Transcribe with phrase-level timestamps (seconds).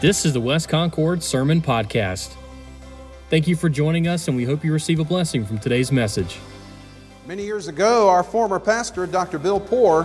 [0.00, 2.36] This is the West Concord Sermon Podcast.
[3.30, 6.38] Thank you for joining us, and we hope you receive a blessing from today's message.
[7.26, 9.40] Many years ago, our former pastor, Dr.
[9.40, 10.04] Bill Poor,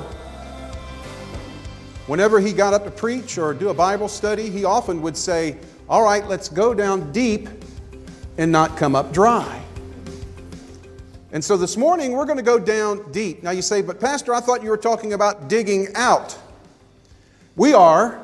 [2.08, 5.58] whenever he got up to preach or do a Bible study, he often would say,
[5.88, 7.48] All right, let's go down deep
[8.40, 9.62] and not come up dry.
[11.34, 13.44] And so this morning, we're going to go down deep.
[13.44, 16.36] Now you say, But Pastor, I thought you were talking about digging out.
[17.56, 18.23] We are,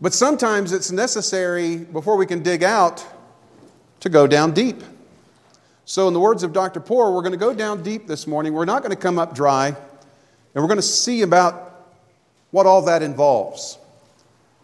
[0.00, 3.06] but sometimes it's necessary before we can dig out
[4.00, 4.82] to go down deep.
[5.86, 6.80] So, in the words of Dr.
[6.80, 8.54] Poor, we're going to go down deep this morning.
[8.54, 9.76] We're not going to come up dry, and
[10.54, 11.92] we're going to see about
[12.50, 13.78] what all that involves.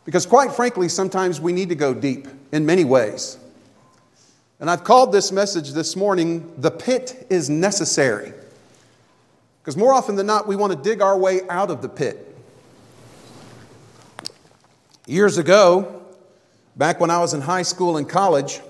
[0.05, 3.39] Because, quite frankly, sometimes we need to go deep in many ways.
[4.61, 8.33] And I've called this message this morning, The Pit is Necessary.
[9.63, 12.30] Because more often than not, we want to dig our way out of the pit.
[15.07, 16.03] Years ago,
[16.77, 18.61] back when I was in high school and college,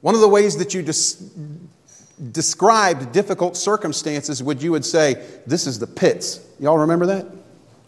[0.00, 1.22] one of the ways that you des-
[2.30, 7.26] described difficult circumstances would you would say, "This is the pits." Y'all remember that?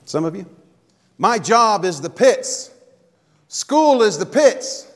[0.04, 0.46] Some of you.
[1.18, 2.70] My job is the pits.
[3.48, 4.86] School is the pits.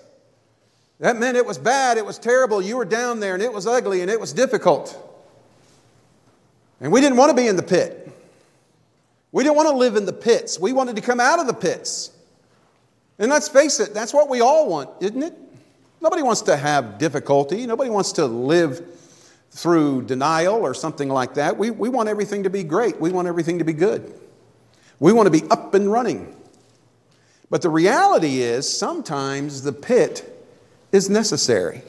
[1.01, 2.61] That meant it was bad, it was terrible.
[2.61, 4.97] You were down there and it was ugly and it was difficult.
[6.81, 8.11] And we didn't want to be in the pit.
[9.31, 10.59] We didn't want to live in the pits.
[10.59, 12.11] We wanted to come out of the pits.
[13.19, 15.35] And let's face it, that's what we all want, isn't it?
[16.01, 17.67] Nobody wants to have difficulty.
[17.67, 18.85] Nobody wants to live
[19.51, 21.57] through denial or something like that.
[21.57, 23.01] We, we want everything to be great.
[23.01, 24.15] We want everything to be good.
[25.01, 26.35] We want to be up and running.
[27.51, 30.47] But the reality is, sometimes the pit
[30.93, 31.83] is necessary.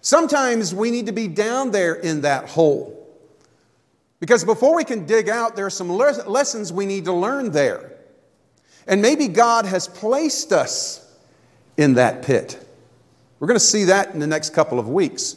[0.00, 2.98] Sometimes we need to be down there in that hole.
[4.18, 7.92] Because before we can dig out, there are some lessons we need to learn there.
[8.86, 10.98] And maybe God has placed us
[11.76, 12.58] in that pit.
[13.38, 15.36] We're going to see that in the next couple of weeks.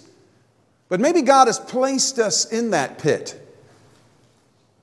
[0.90, 3.42] But maybe God has placed us in that pit.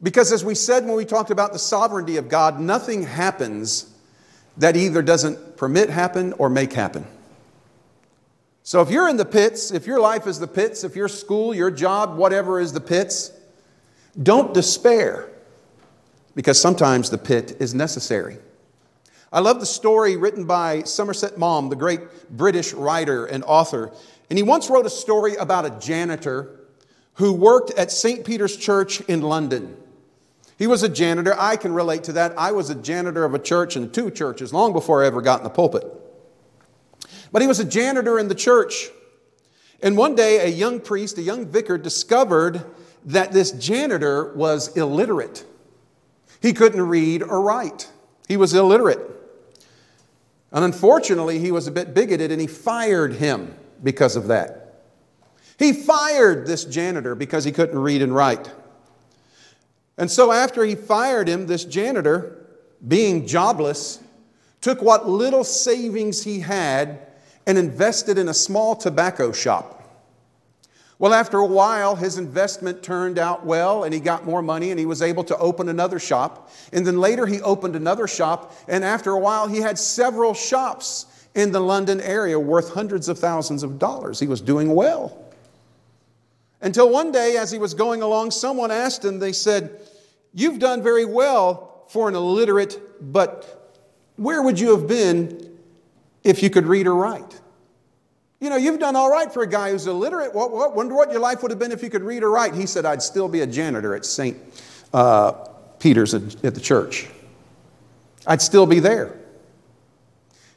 [0.02, 3.88] Because as we said when we talked about the sovereignty of God, nothing happens
[4.56, 7.06] that either doesn't permit happen or make happen.
[8.64, 11.54] So if you're in the pits, if your life is the pits, if your school,
[11.54, 13.32] your job, whatever is the pits,
[14.20, 15.28] don't despair
[16.34, 18.38] because sometimes the pit is necessary.
[19.32, 22.00] I love the story written by Somerset Maugham, the great
[22.30, 23.90] British writer and author.
[24.28, 26.60] And he once wrote a story about a janitor
[27.14, 28.26] who worked at St.
[28.26, 29.76] Peter's Church in London.
[30.58, 31.34] He was a janitor.
[31.38, 32.34] I can relate to that.
[32.38, 35.40] I was a janitor of a church and two churches long before I ever got
[35.40, 35.84] in the pulpit.
[37.32, 38.90] But he was a janitor in the church.
[39.82, 42.64] And one day, a young priest, a young vicar, discovered
[43.06, 45.44] that this janitor was illiterate.
[46.42, 47.90] He couldn't read or write,
[48.28, 49.21] he was illiterate.
[50.52, 54.82] And unfortunately, he was a bit bigoted and he fired him because of that.
[55.58, 58.50] He fired this janitor because he couldn't read and write.
[59.96, 62.46] And so, after he fired him, this janitor,
[62.86, 64.00] being jobless,
[64.60, 67.06] took what little savings he had
[67.46, 69.81] and invested in a small tobacco shop.
[71.02, 74.78] Well, after a while, his investment turned out well and he got more money and
[74.78, 76.48] he was able to open another shop.
[76.72, 78.54] And then later he opened another shop.
[78.68, 83.18] And after a while, he had several shops in the London area worth hundreds of
[83.18, 84.20] thousands of dollars.
[84.20, 85.24] He was doing well.
[86.60, 89.80] Until one day, as he was going along, someone asked him, they said,
[90.32, 92.80] You've done very well for an illiterate,
[93.12, 93.72] but
[94.14, 95.58] where would you have been
[96.22, 97.40] if you could read or write?
[98.42, 100.34] You know, you've done all right for a guy who's illiterate.
[100.34, 102.54] What, what, wonder what your life would have been if you could read or write.
[102.54, 104.36] He said, I'd still be a janitor at St.
[104.92, 105.30] Uh,
[105.78, 107.08] Peter's at, at the church.
[108.26, 109.16] I'd still be there.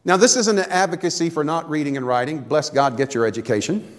[0.04, 2.40] Now, this isn't an advocacy for not reading and writing.
[2.40, 3.96] Bless God, get your education.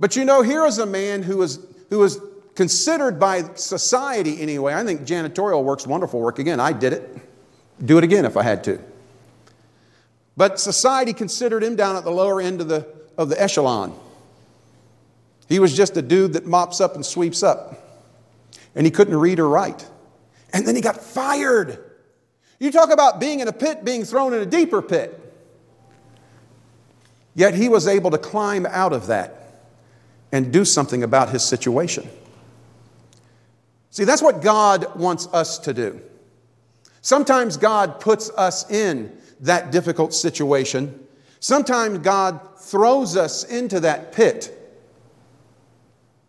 [0.00, 2.20] But you know, here is a man who was, who was
[2.56, 4.74] considered by society anyway.
[4.74, 6.40] I think janitorial work's wonderful work.
[6.40, 7.18] Again, I did it.
[7.84, 8.80] Do it again if I had to.
[10.36, 12.86] But society considered him down at the lower end of the,
[13.18, 13.98] of the echelon.
[15.48, 17.78] He was just a dude that mops up and sweeps up.
[18.74, 19.86] And he couldn't read or write.
[20.52, 21.78] And then he got fired.
[22.58, 25.18] You talk about being in a pit, being thrown in a deeper pit.
[27.34, 29.64] Yet he was able to climb out of that
[30.32, 32.08] and do something about his situation.
[33.90, 36.00] See, that's what God wants us to do.
[37.02, 41.06] Sometimes God puts us in that difficult situation.
[41.40, 44.58] Sometimes God throws us into that pit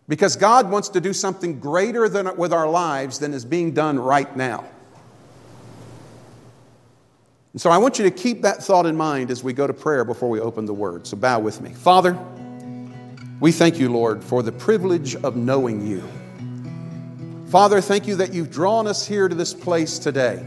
[0.07, 3.99] because God wants to do something greater than, with our lives than is being done
[3.99, 4.65] right now.
[7.53, 9.73] And so I want you to keep that thought in mind as we go to
[9.73, 11.05] prayer before we open the word.
[11.05, 11.71] So bow with me.
[11.71, 12.17] Father,
[13.39, 16.03] we thank you, Lord, for the privilege of knowing you.
[17.49, 20.43] Father, thank you that you've drawn us here to this place today.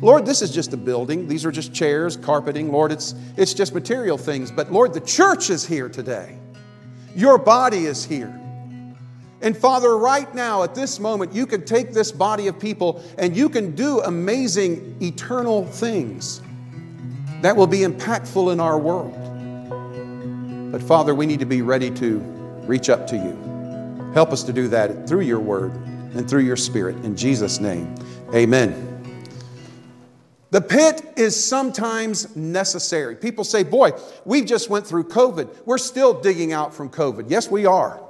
[0.00, 1.26] Lord, this is just a building.
[1.26, 2.70] These are just chairs, carpeting.
[2.70, 4.50] Lord, it's, it's just material things.
[4.50, 6.38] But Lord, the church is here today.
[7.16, 8.32] Your body is here.
[9.40, 13.36] And Father, right now, at this moment, you can take this body of people and
[13.36, 16.42] you can do amazing eternal things
[17.42, 19.14] that will be impactful in our world.
[20.72, 22.18] But Father, we need to be ready to
[22.66, 24.12] reach up to you.
[24.12, 25.72] Help us to do that through your word
[26.14, 26.96] and through your spirit.
[27.04, 27.94] In Jesus' name,
[28.34, 28.97] amen.
[30.50, 33.16] The pit is sometimes necessary.
[33.16, 33.92] People say, boy,
[34.24, 35.66] we just went through COVID.
[35.66, 37.26] We're still digging out from COVID.
[37.28, 38.00] Yes, we are.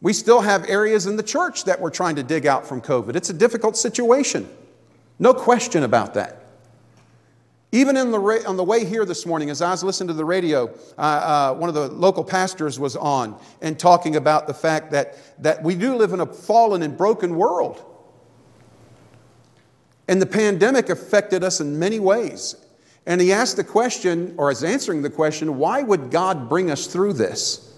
[0.00, 3.16] We still have areas in the church that we're trying to dig out from COVID.
[3.16, 4.48] It's a difficult situation.
[5.18, 6.40] No question about that.
[7.72, 10.24] Even the ra- on the way here this morning, as I was listening to the
[10.24, 14.92] radio, uh, uh, one of the local pastors was on and talking about the fact
[14.92, 17.84] that, that we do live in a fallen and broken world.
[20.08, 22.56] And the pandemic affected us in many ways.
[23.06, 26.86] And he asked the question, or is answering the question, why would God bring us
[26.86, 27.70] through this?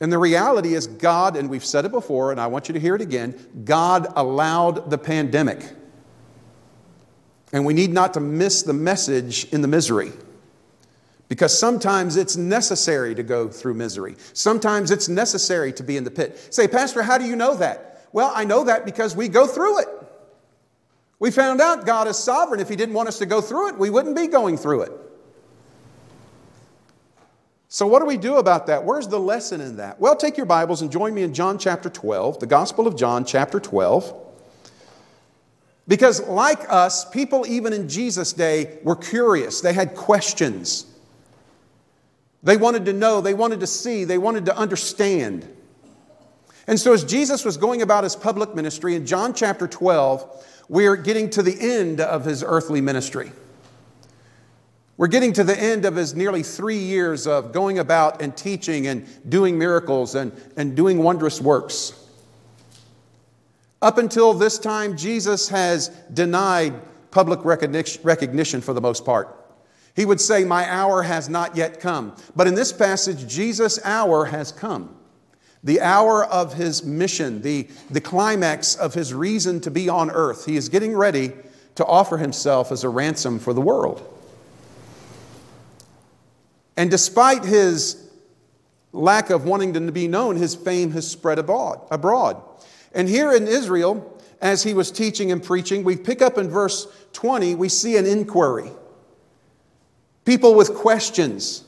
[0.00, 2.80] And the reality is, God, and we've said it before, and I want you to
[2.80, 5.62] hear it again God allowed the pandemic.
[7.52, 10.12] And we need not to miss the message in the misery.
[11.28, 14.16] Because sometimes it's necessary to go through misery.
[14.32, 16.54] Sometimes it's necessary to be in the pit.
[16.54, 17.97] Say, Pastor, how do you know that?
[18.12, 19.88] Well, I know that because we go through it.
[21.18, 22.60] We found out God is sovereign.
[22.60, 24.92] If He didn't want us to go through it, we wouldn't be going through it.
[27.70, 28.84] So, what do we do about that?
[28.84, 30.00] Where's the lesson in that?
[30.00, 33.26] Well, take your Bibles and join me in John chapter 12, the Gospel of John
[33.26, 34.26] chapter 12.
[35.86, 40.86] Because, like us, people even in Jesus' day were curious, they had questions.
[42.42, 45.46] They wanted to know, they wanted to see, they wanted to understand.
[46.68, 50.96] And so, as Jesus was going about his public ministry in John chapter 12, we're
[50.96, 53.32] getting to the end of his earthly ministry.
[54.98, 58.86] We're getting to the end of his nearly three years of going about and teaching
[58.86, 61.94] and doing miracles and, and doing wondrous works.
[63.80, 66.74] Up until this time, Jesus has denied
[67.10, 69.34] public recognition for the most part.
[69.96, 72.14] He would say, My hour has not yet come.
[72.36, 74.97] But in this passage, Jesus' hour has come.
[75.64, 80.46] The hour of his mission, the, the climax of his reason to be on earth.
[80.46, 81.32] He is getting ready
[81.74, 84.02] to offer himself as a ransom for the world.
[86.76, 88.08] And despite his
[88.92, 92.42] lack of wanting to be known, his fame has spread abroad.
[92.92, 96.86] And here in Israel, as he was teaching and preaching, we pick up in verse
[97.12, 98.70] 20, we see an inquiry.
[100.24, 101.64] People with questions.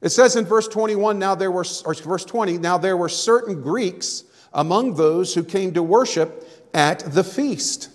[0.00, 3.60] It says in verse 21, now there were, or verse 20, now there were certain
[3.60, 7.90] Greeks among those who came to worship at the feast.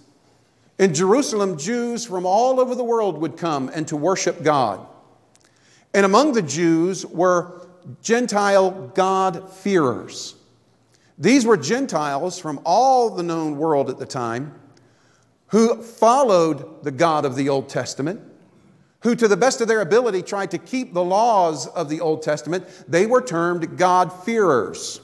[0.77, 4.85] In Jerusalem, Jews from all over the world would come and to worship God.
[5.93, 7.67] And among the Jews were
[8.01, 10.35] Gentile God-fearers.
[11.17, 14.59] These were Gentiles from all the known world at the time
[15.47, 18.19] who followed the God of the Old Testament,
[19.03, 22.23] who, to the best of their ability, tried to keep the laws of the Old
[22.23, 22.65] Testament.
[22.87, 25.01] They were termed God-fearers.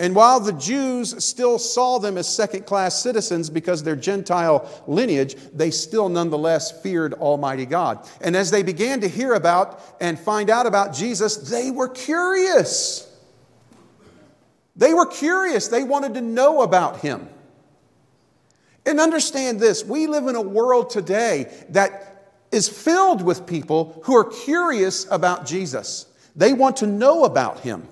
[0.00, 5.34] And while the Jews still saw them as second class citizens because their Gentile lineage,
[5.52, 8.08] they still nonetheless feared Almighty God.
[8.20, 13.12] And as they began to hear about and find out about Jesus, they were curious.
[14.76, 15.66] They were curious.
[15.66, 17.28] They wanted to know about him.
[18.86, 24.16] And understand this we live in a world today that is filled with people who
[24.16, 27.86] are curious about Jesus, they want to know about him.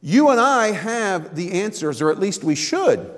[0.00, 3.10] You and I have the answers, or at least we should.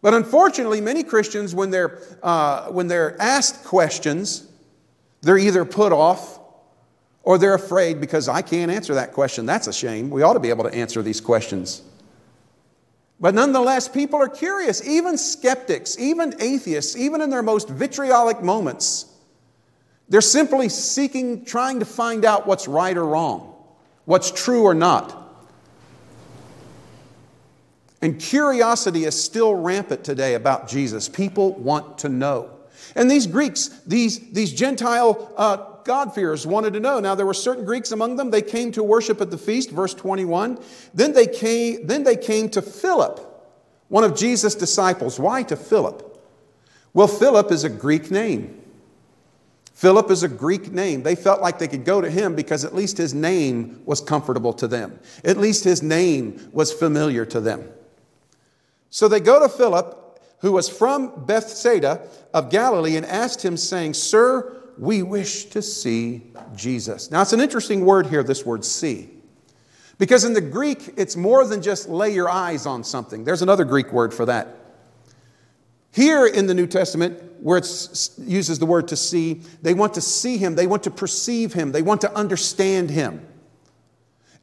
[0.00, 4.46] But unfortunately, many Christians, when they're, uh, when they're asked questions,
[5.22, 6.38] they're either put off
[7.24, 9.44] or they're afraid because I can't answer that question.
[9.44, 10.08] That's a shame.
[10.10, 11.82] We ought to be able to answer these questions.
[13.20, 19.06] But nonetheless, people are curious, even skeptics, even atheists, even in their most vitriolic moments.
[20.08, 23.54] They're simply seeking, trying to find out what's right or wrong
[24.08, 25.14] what's true or not.
[28.00, 31.10] And curiosity is still rampant today about Jesus.
[31.10, 32.48] People want to know.
[32.94, 37.00] And these Greeks, these, these Gentile uh, God-fearers wanted to know.
[37.00, 38.30] Now, there were certain Greeks among them.
[38.30, 40.58] They came to worship at the feast, verse 21.
[40.94, 43.20] Then they came, then they came to Philip,
[43.88, 45.18] one of Jesus' disciples.
[45.18, 46.04] Why to Philip?
[46.92, 48.60] Well, Philip is a Greek name.
[49.74, 51.04] Philip is a Greek name.
[51.04, 54.52] They felt like they could go to him because at least his name was comfortable
[54.54, 54.98] to them.
[55.24, 57.68] At least his name was familiar to them.
[58.90, 63.94] So they go to Philip, who was from Bethsaida of Galilee, and asked him, saying,
[63.94, 66.22] Sir, we wish to see
[66.54, 67.10] Jesus.
[67.10, 69.10] Now, it's an interesting word here, this word see.
[69.98, 73.24] Because in the Greek, it's more than just lay your eyes on something.
[73.24, 74.56] There's another Greek word for that.
[75.92, 77.64] Here in the New Testament, where it
[78.18, 81.72] uses the word to see, they want to see him, they want to perceive him,
[81.72, 83.26] they want to understand him.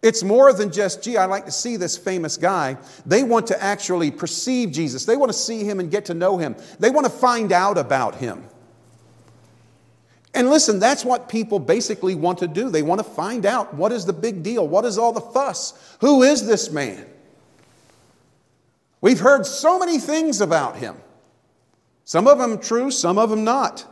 [0.01, 2.77] It's more than just, gee, I'd like to see this famous guy.
[3.05, 5.05] They want to actually perceive Jesus.
[5.05, 6.55] They want to see him and get to know him.
[6.79, 8.43] They want to find out about him.
[10.35, 12.69] And listen, that's what people basically want to do.
[12.69, 14.67] They want to find out what is the big deal?
[14.67, 15.95] What is all the fuss?
[16.01, 17.05] Who is this man?
[18.99, 20.97] We've heard so many things about him.
[22.03, 23.85] Some of them true, some of them not.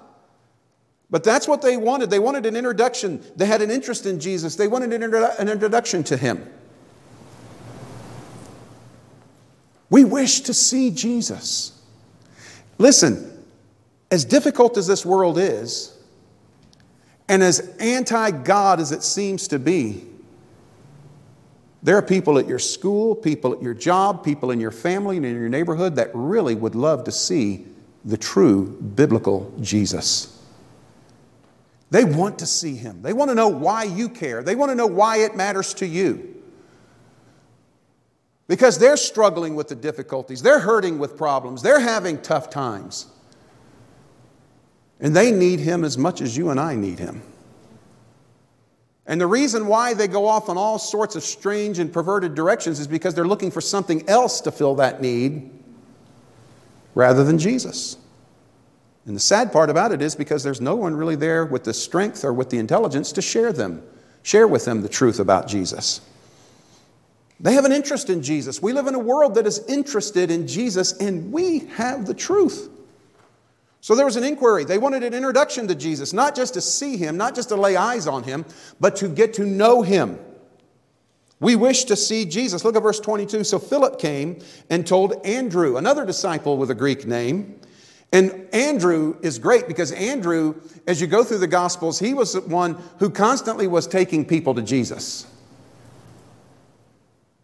[1.09, 2.09] But that's what they wanted.
[2.09, 3.23] They wanted an introduction.
[3.37, 4.55] They had an interest in Jesus.
[4.57, 6.45] They wanted an, an introduction to him.
[9.89, 11.79] We wish to see Jesus.
[12.79, 13.45] Listen,
[14.11, 15.92] as difficult as this world is,
[17.27, 20.05] and as anti God as it seems to be,
[21.81, 25.25] there are people at your school, people at your job, people in your family and
[25.25, 27.65] in your neighborhood that really would love to see
[28.05, 30.29] the true biblical Jesus.
[31.91, 33.01] They want to see him.
[33.01, 34.41] They want to know why you care.
[34.41, 36.41] They want to know why it matters to you.
[38.47, 43.07] Because they're struggling with the difficulties, they're hurting with problems, they're having tough times.
[45.03, 47.21] And they need him as much as you and I need him.
[49.05, 52.79] And the reason why they go off in all sorts of strange and perverted directions
[52.79, 55.51] is because they're looking for something else to fill that need
[56.95, 57.97] rather than Jesus.
[59.05, 61.73] And the sad part about it is because there's no one really there with the
[61.73, 63.83] strength or with the intelligence to share them,
[64.21, 65.99] share with them the truth about Jesus.
[67.41, 68.61] They have an interest in Jesus.
[68.61, 72.69] We live in a world that is interested in Jesus, and we have the truth.
[73.83, 74.63] So there was an inquiry.
[74.63, 77.75] They wanted an introduction to Jesus, not just to see him, not just to lay
[77.75, 78.45] eyes on him,
[78.79, 80.19] but to get to know him.
[81.41, 82.63] We wish to see Jesus.
[82.63, 83.43] Look at verse 22.
[83.43, 87.59] So Philip came and told Andrew, another disciple with a Greek name.
[88.13, 92.39] And Andrew is great because Andrew, as you go through the Gospels, he was the
[92.39, 95.27] one who constantly was taking people to Jesus.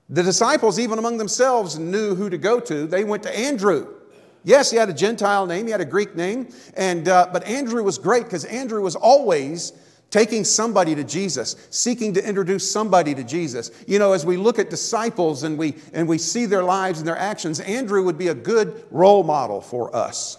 [0.08, 2.88] The disciples, even among themselves, knew who to go to.
[2.88, 3.99] They went to Andrew.
[4.44, 7.84] Yes, he had a Gentile name, he had a Greek name, and, uh, but Andrew
[7.84, 9.74] was great because Andrew was always
[10.10, 13.72] taking somebody to Jesus, seeking to introduce somebody to Jesus.
[13.88, 17.08] You know, as we look at disciples and we, and we see their lives and
[17.08, 20.38] their actions, Andrew would be a good role model for us.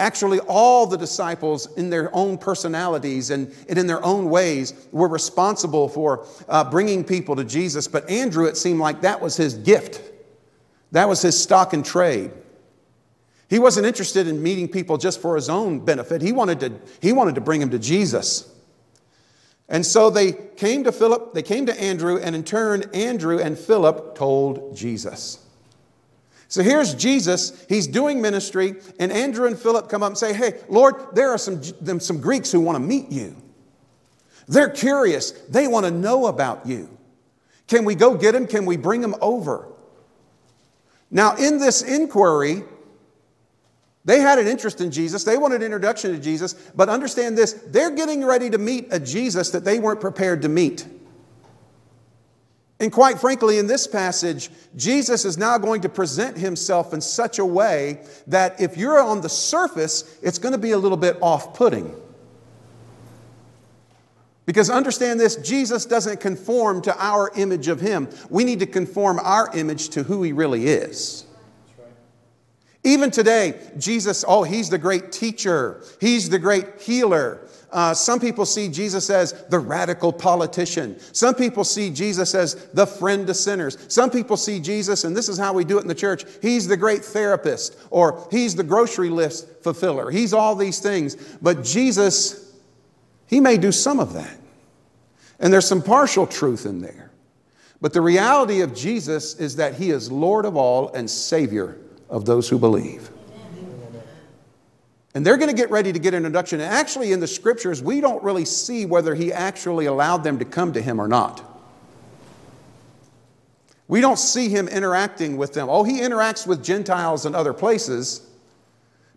[0.00, 5.08] Actually, all the disciples, in their own personalities and, and in their own ways, were
[5.08, 7.88] responsible for uh, bringing people to Jesus.
[7.88, 10.00] But Andrew, it seemed like that was his gift,
[10.92, 12.30] that was his stock and trade.
[13.48, 16.20] He wasn't interested in meeting people just for his own benefit.
[16.20, 18.54] He wanted to, he wanted to bring them to Jesus.
[19.68, 23.58] And so they came to Philip, they came to Andrew, and in turn, Andrew and
[23.58, 25.44] Philip told Jesus.
[26.48, 30.60] So here's Jesus, he's doing ministry, and Andrew and Philip come up and say, Hey,
[30.70, 31.62] Lord, there are some,
[32.00, 33.36] some Greeks who want to meet you.
[34.46, 36.88] They're curious, they want to know about you.
[37.66, 38.46] Can we go get them?
[38.46, 39.68] Can we bring them over?
[41.10, 42.62] Now, in this inquiry,
[44.04, 45.24] they had an interest in Jesus.
[45.24, 46.54] They wanted an introduction to Jesus.
[46.74, 50.48] But understand this they're getting ready to meet a Jesus that they weren't prepared to
[50.48, 50.86] meet.
[52.80, 57.38] And quite frankly, in this passage, Jesus is now going to present himself in such
[57.40, 61.18] a way that if you're on the surface, it's going to be a little bit
[61.20, 61.94] off putting.
[64.48, 68.08] Because understand this Jesus doesn't conform to our image of him.
[68.30, 71.26] We need to conform our image to who he really is.
[72.82, 77.46] Even today, Jesus, oh, he's the great teacher, he's the great healer.
[77.70, 80.98] Uh, some people see Jesus as the radical politician.
[81.12, 83.76] Some people see Jesus as the friend to sinners.
[83.88, 86.66] Some people see Jesus, and this is how we do it in the church, he's
[86.66, 90.10] the great therapist, or he's the grocery list fulfiller.
[90.10, 91.16] He's all these things.
[91.42, 92.47] But Jesus,
[93.28, 94.36] he may do some of that.
[95.38, 97.10] And there's some partial truth in there.
[97.80, 102.24] But the reality of Jesus is that he is Lord of all and Savior of
[102.24, 103.10] those who believe.
[105.14, 106.60] And they're going to get ready to get an introduction.
[106.60, 110.44] And actually, in the scriptures, we don't really see whether he actually allowed them to
[110.44, 111.44] come to him or not.
[113.88, 115.68] We don't see him interacting with them.
[115.70, 118.28] Oh, he interacts with Gentiles in other places,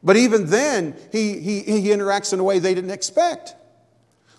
[0.02, 3.54] but even then, he, he, he interacts in a way they didn't expect.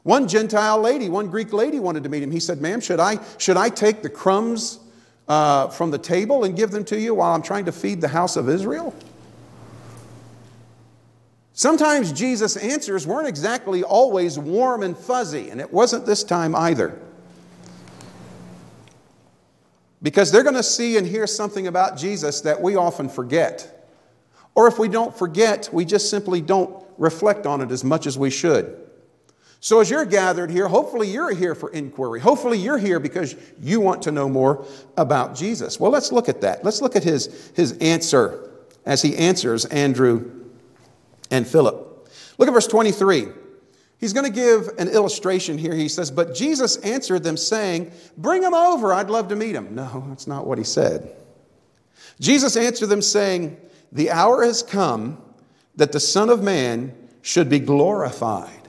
[0.02, 2.30] One Gentile lady, one Greek lady wanted to meet him.
[2.30, 4.80] He said, Ma'am, should I, should I take the crumbs
[5.28, 8.08] uh, from the table and give them to you while I'm trying to feed the
[8.08, 8.94] house of Israel?
[11.52, 16.98] Sometimes Jesus' answers weren't exactly always warm and fuzzy, and it wasn't this time either.
[20.02, 23.88] Because they're going to see and hear something about Jesus that we often forget.
[24.56, 28.18] Or if we don't forget, we just simply don't reflect on it as much as
[28.18, 28.76] we should.
[29.64, 32.18] So, as you're gathered here, hopefully you're here for inquiry.
[32.18, 34.66] Hopefully you're here because you want to know more
[34.96, 35.78] about Jesus.
[35.78, 36.64] Well, let's look at that.
[36.64, 38.50] Let's look at his, his answer
[38.84, 40.48] as he answers Andrew
[41.30, 42.08] and Philip.
[42.38, 43.28] Look at verse 23.
[43.98, 45.76] He's going to give an illustration here.
[45.76, 48.92] He says, But Jesus answered them, saying, Bring him over.
[48.92, 49.76] I'd love to meet him.
[49.76, 51.14] No, that's not what he said.
[52.18, 53.56] Jesus answered them, saying,
[53.92, 55.22] The hour has come
[55.76, 56.92] that the Son of Man
[57.22, 58.61] should be glorified.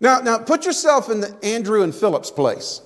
[0.00, 2.82] Now, now put yourself in the Andrew and Philip's place.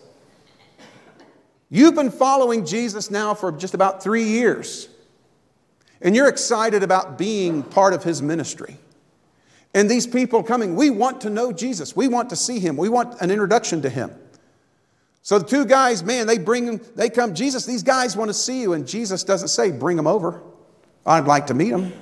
[1.68, 4.88] You've been following Jesus now for just about three years,
[6.00, 8.76] and you're excited about being part of his ministry.
[9.74, 11.96] And these people coming, we want to know Jesus.
[11.96, 12.76] We want to see him.
[12.76, 14.10] We want an introduction to him.
[15.22, 18.34] So the two guys, man, they bring him, they come, Jesus, these guys want to
[18.34, 18.74] see you.
[18.74, 20.42] And Jesus doesn't say, bring them over.
[21.06, 21.92] I'd like to meet them.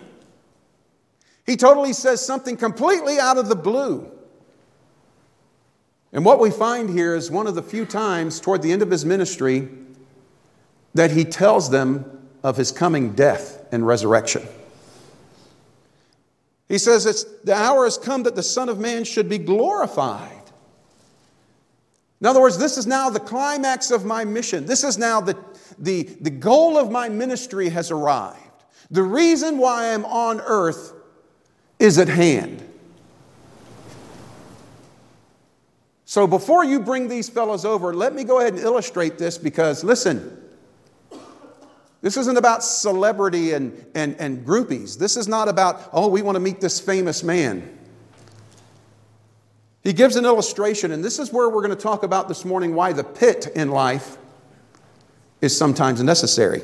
[1.47, 4.11] He totally says something completely out of the blue.
[6.13, 8.91] And what we find here is one of the few times toward the end of
[8.91, 9.69] his ministry
[10.95, 14.43] that he tells them of his coming death and resurrection.
[16.69, 20.37] He says, it's, The hour has come that the Son of Man should be glorified.
[22.21, 24.67] In other words, this is now the climax of my mission.
[24.67, 25.39] This is now the,
[25.79, 28.37] the, the goal of my ministry has arrived.
[28.91, 30.93] The reason why I'm on earth
[31.79, 32.70] is at hand.
[36.11, 39.85] So before you bring these fellows over, let me go ahead and illustrate this because,
[39.85, 40.43] listen,
[42.03, 44.99] this isn't about celebrity and, and, and groupies.
[44.99, 47.79] This is not about, oh, we want to meet this famous man.
[49.85, 52.75] He gives an illustration, and this is where we're going to talk about this morning
[52.75, 54.19] why the pit in life
[55.41, 56.63] is sometimes necessary.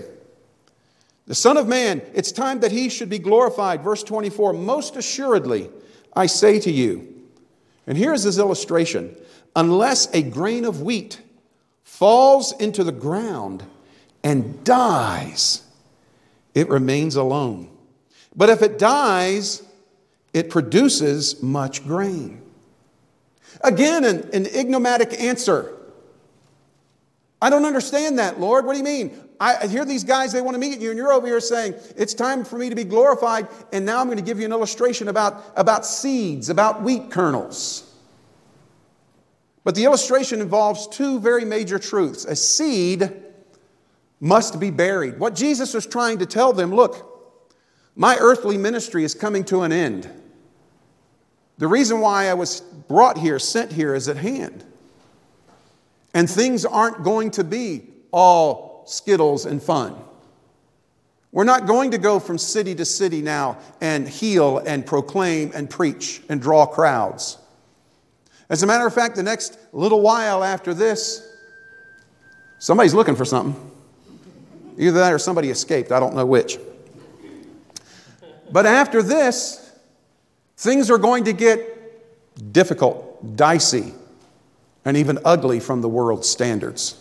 [1.29, 3.85] The Son of Man, it's time that he should be glorified.
[3.85, 5.71] Verse 24, most assuredly,
[6.17, 7.15] I say to you,
[7.87, 9.17] and here's his illustration
[9.57, 11.21] unless a grain of wheat
[11.83, 13.65] falls into the ground
[14.23, 15.65] and dies,
[16.55, 17.71] it remains alone.
[18.37, 19.63] But if it dies,
[20.35, 22.43] it produces much grain.
[23.63, 25.73] Again, an, an enigmatic answer.
[27.41, 28.67] I don't understand that, Lord.
[28.67, 29.19] What do you mean?
[29.41, 32.15] I hear these guys, they want to meet you, and you're over here saying, It's
[32.15, 35.09] time for me to be glorified, and now I'm going to give you an illustration
[35.09, 37.86] about, about seeds, about wheat kernels.
[39.67, 42.25] But the illustration involves two very major truths.
[42.25, 43.13] A seed
[44.21, 45.19] must be buried.
[45.19, 47.35] What Jesus was trying to tell them look,
[47.97, 50.09] my earthly ministry is coming to an end.
[51.59, 54.65] The reason why I was brought here, sent here, is at hand.
[56.15, 59.97] And things aren't going to be all skittles and fun.
[61.33, 65.69] We're not going to go from city to city now and heal and proclaim and
[65.69, 67.39] preach and draw crowds.
[68.49, 71.35] As a matter of fact, the next little while after this,
[72.59, 73.73] somebody's looking for something.
[74.79, 75.91] Either that or somebody escaped.
[75.91, 76.59] I don't know which.
[78.53, 79.73] But after this,
[80.57, 83.93] things are going to get difficult, dicey,
[84.85, 87.01] and even ugly from the world's standards.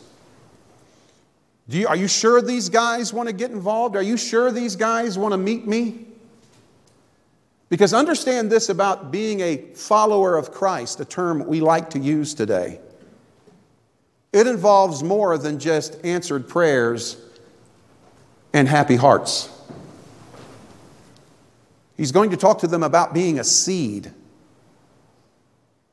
[1.67, 3.95] You, are you sure these guys want to get involved?
[3.95, 6.05] Are you sure these guys want to meet me?
[7.69, 12.33] Because understand this about being a follower of Christ, a term we like to use
[12.33, 12.79] today.
[14.31, 17.17] It involves more than just answered prayers
[18.53, 19.49] and happy hearts.
[21.97, 24.11] He's going to talk to them about being a seed.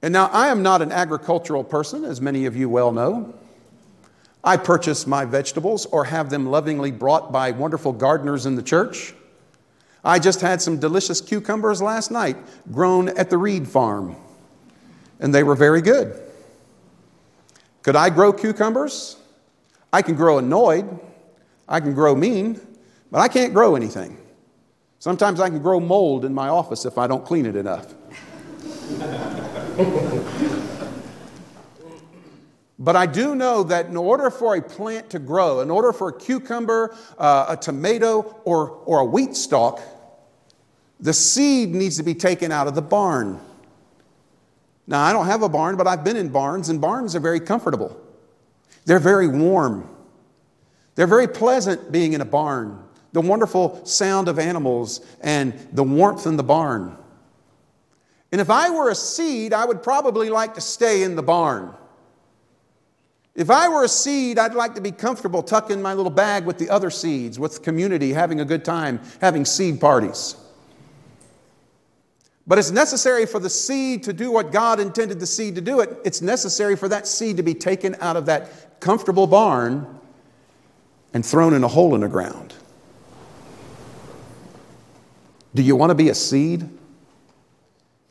[0.03, 3.33] And now, I am not an agricultural person, as many of you well know.
[4.43, 9.15] I purchase my vegetables or have them lovingly brought by wonderful gardeners in the church.
[10.05, 12.37] I just had some delicious cucumbers last night
[12.73, 14.17] grown at the Reed farm,
[15.21, 16.21] and they were very good.
[17.83, 19.17] Could I grow cucumbers?
[19.93, 20.99] I can grow annoyed,
[21.69, 22.61] I can grow mean,
[23.11, 24.19] but I can't grow anything.
[24.99, 27.93] Sometimes I can grow mold in my office if I don't clean it enough.
[32.83, 36.09] But I do know that in order for a plant to grow, in order for
[36.09, 39.81] a cucumber, uh, a tomato, or, or a wheat stalk,
[40.99, 43.39] the seed needs to be taken out of the barn.
[44.89, 47.39] Now, I don't have a barn, but I've been in barns, and barns are very
[47.39, 47.97] comfortable.
[48.85, 49.89] They're very warm.
[50.97, 52.83] They're very pleasant being in a barn.
[53.13, 56.97] The wonderful sound of animals and the warmth in the barn.
[58.33, 61.77] And if I were a seed, I would probably like to stay in the barn.
[63.35, 66.45] If I were a seed, I'd like to be comfortable tucked in my little bag
[66.45, 70.37] with the other seeds, with community, having a good time, having seed parties.
[72.47, 75.81] But it's necessary for the seed to do what God intended the seed to do
[75.81, 75.97] it.
[76.05, 79.99] It's necessary for that seed to be taken out of that comfortable barn
[81.15, 82.53] and thrown in a hole in the ground.
[85.55, 86.69] Do you want to be a seed?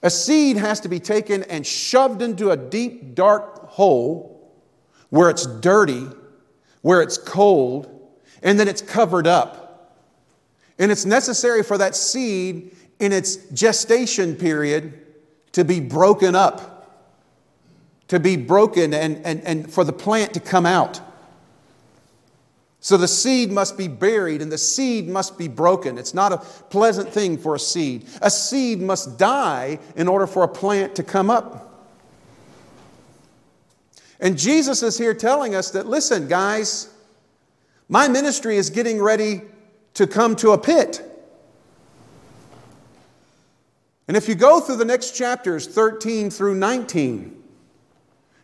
[0.01, 4.30] A seed has to be taken and shoved into a deep, dark hole
[5.11, 6.07] where it's dirty,
[6.81, 7.87] where it's cold,
[8.41, 10.01] and then it's covered up.
[10.79, 14.99] And it's necessary for that seed in its gestation period
[15.51, 17.13] to be broken up,
[18.07, 21.01] to be broken, and, and, and for the plant to come out.
[22.79, 25.99] So the seed must be buried and the seed must be broken.
[25.99, 28.07] It's not a pleasant thing for a seed.
[28.23, 31.70] A seed must die in order for a plant to come up.
[34.21, 36.89] And Jesus is here telling us that listen, guys,
[37.89, 39.41] my ministry is getting ready
[39.95, 41.01] to come to a pit.
[44.07, 47.41] And if you go through the next chapters, 13 through 19,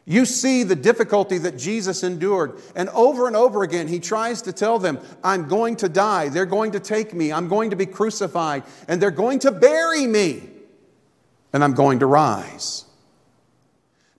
[0.05, 2.61] you see the difficulty that Jesus endured.
[2.75, 6.29] And over and over again, he tries to tell them, I'm going to die.
[6.29, 7.33] They're going to take me.
[7.33, 8.63] I'm going to be crucified.
[8.87, 10.43] And they're going to bury me.
[11.51, 12.86] And I'm going to rise.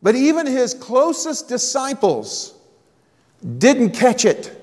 [0.03, 2.55] But even his closest disciples
[3.59, 4.55] didn't catch it.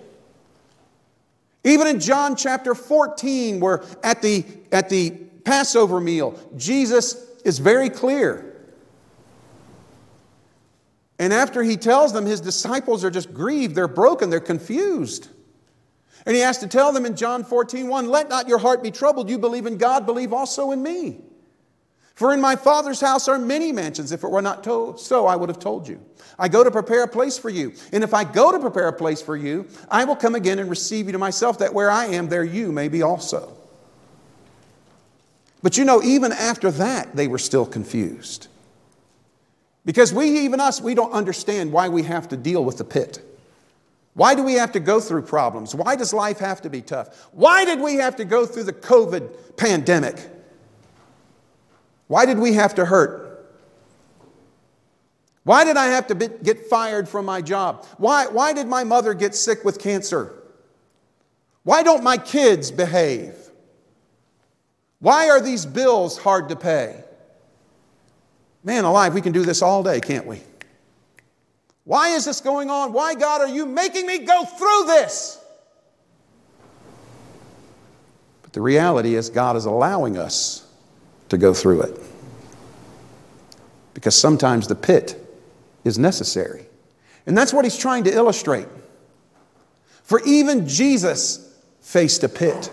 [1.63, 5.11] Even in John chapter 14, where at the, at the
[5.43, 8.55] Passover meal, Jesus is very clear.
[11.17, 15.29] And after he tells them, his disciples are just grieved, they're broken, they're confused.
[16.25, 18.91] And he has to tell them in John 14, 1, let not your heart be
[18.91, 19.29] troubled.
[19.29, 21.21] You believe in God, believe also in me.
[22.15, 24.13] For in my Father's house are many mansions.
[24.13, 26.01] If it were not so, I would have told you.
[26.39, 27.73] I go to prepare a place for you.
[27.91, 30.69] And if I go to prepare a place for you, I will come again and
[30.69, 33.55] receive you to myself, that where I am, there you may be also.
[35.61, 38.47] But you know, even after that, they were still confused.
[39.83, 43.19] Because we, even us, we don't understand why we have to deal with the pit.
[44.13, 45.75] Why do we have to go through problems?
[45.75, 47.27] Why does life have to be tough?
[47.33, 50.15] Why did we have to go through the COVID pandemic?
[52.07, 53.25] Why did we have to hurt?
[55.43, 57.85] Why did I have to be, get fired from my job?
[57.97, 60.33] Why, why did my mother get sick with cancer?
[61.63, 63.35] Why don't my kids behave?
[64.99, 67.03] Why are these bills hard to pay?
[68.63, 70.41] Man alive, we can do this all day, can't we?
[71.83, 72.93] Why is this going on?
[72.93, 75.39] Why, God, are you making me go through this?
[78.41, 80.64] But the reality is, God is allowing us
[81.29, 81.99] to go through it.
[83.93, 85.21] Because sometimes the pit
[85.83, 86.65] is necessary.
[87.25, 88.67] And that's what he's trying to illustrate.
[90.03, 92.71] For even Jesus faced a pit.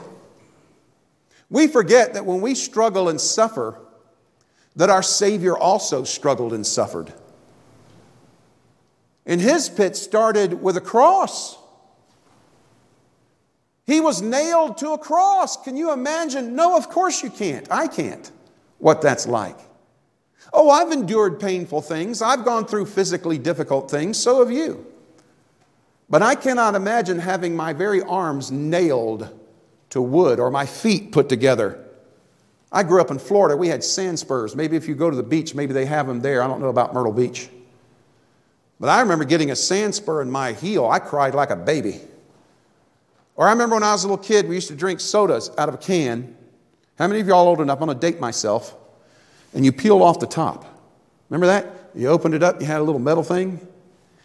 [1.49, 3.79] We forget that when we struggle and suffer,
[4.77, 7.13] that our Savior also struggled and suffered.
[9.27, 11.59] And his pit started with a cross.
[13.87, 15.63] He was nailed to a cross.
[15.63, 16.57] Can you imagine?
[16.57, 17.71] No, of course you can't.
[17.71, 18.31] I can't.
[18.83, 19.57] What that's like.
[20.53, 22.21] Oh, I've endured painful things.
[22.21, 24.19] I've gone through physically difficult things.
[24.19, 24.85] So have you.
[26.11, 29.29] But I cannot imagine having my very arms nailed
[29.91, 31.79] to wood or my feet put together.
[32.73, 33.57] I grew up in Florida.
[33.57, 34.57] We had sand spurs.
[34.57, 36.43] Maybe if you go to the beach, maybe they have them there.
[36.43, 37.51] I don't know about Myrtle Beach.
[38.81, 40.89] But I remember getting a sand spur in my heel.
[40.89, 42.01] I cried like a baby.
[43.37, 45.69] Or I remember when I was a little kid, we used to drink sodas out
[45.69, 46.37] of a can.
[46.99, 47.81] How many of y'all old enough?
[47.81, 48.75] I'm going to date myself.
[49.55, 50.65] And you peeled off the top.
[51.29, 51.67] Remember that?
[51.95, 53.67] You opened it up, you had a little metal thing.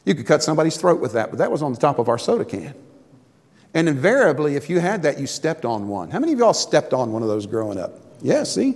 [0.06, 2.18] You could cut somebody's throat with that, but that was on the top of our
[2.18, 2.74] soda can.
[3.74, 6.10] And invariably, if you had that, you stepped on one.
[6.10, 8.00] How many of y'all stepped on one of those growing up?
[8.22, 8.76] Yeah, see?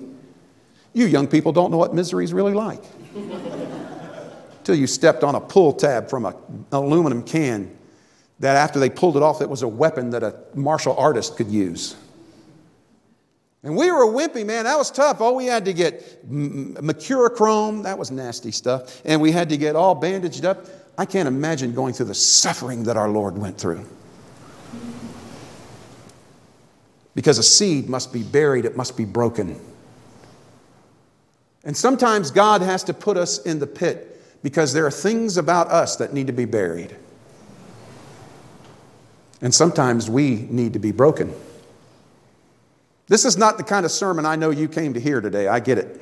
[0.93, 2.83] You young people don't know what misery is really like.
[3.15, 7.75] Until you stepped on a pull tab from a, an aluminum can
[8.39, 11.47] that after they pulled it off, it was a weapon that a martial artist could
[11.47, 11.95] use.
[13.63, 14.63] And we were a wimpy, man.
[14.63, 15.21] That was tough.
[15.21, 17.83] Oh, we had to get mercurochrome.
[17.83, 19.01] That was nasty stuff.
[19.05, 20.65] And we had to get all bandaged up.
[20.97, 23.85] I can't imagine going through the suffering that our Lord went through.
[27.13, 29.59] Because a seed must be buried, it must be broken.
[31.63, 34.07] And sometimes God has to put us in the pit
[34.41, 36.95] because there are things about us that need to be buried.
[39.41, 41.33] And sometimes we need to be broken.
[43.07, 45.47] This is not the kind of sermon I know you came to hear today.
[45.47, 46.01] I get it.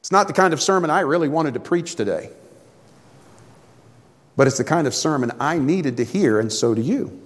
[0.00, 2.30] It's not the kind of sermon I really wanted to preach today.
[4.36, 7.20] But it's the kind of sermon I needed to hear, and so do you.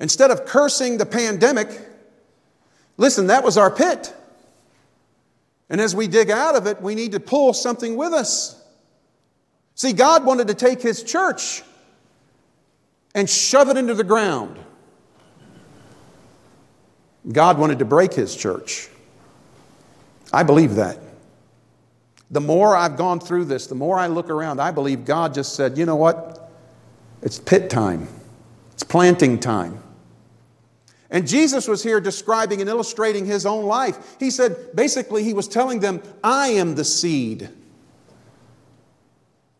[0.00, 1.68] Instead of cursing the pandemic,
[2.96, 4.12] listen, that was our pit.
[5.70, 8.60] And as we dig out of it, we need to pull something with us.
[9.74, 11.62] See, God wanted to take His church
[13.14, 14.58] and shove it into the ground.
[17.30, 18.88] God wanted to break His church.
[20.32, 20.98] I believe that.
[22.30, 25.54] The more I've gone through this, the more I look around, I believe God just
[25.54, 26.50] said, you know what?
[27.20, 28.08] It's pit time,
[28.72, 29.82] it's planting time.
[31.10, 34.16] And Jesus was here describing and illustrating his own life.
[34.18, 37.50] He said, basically, he was telling them, I am the seed.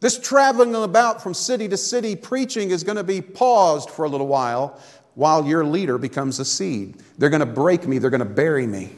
[0.00, 4.08] This traveling about from city to city preaching is going to be paused for a
[4.08, 4.80] little while
[5.14, 6.96] while your leader becomes a seed.
[7.18, 8.90] They're going to break me, they're going to bury me.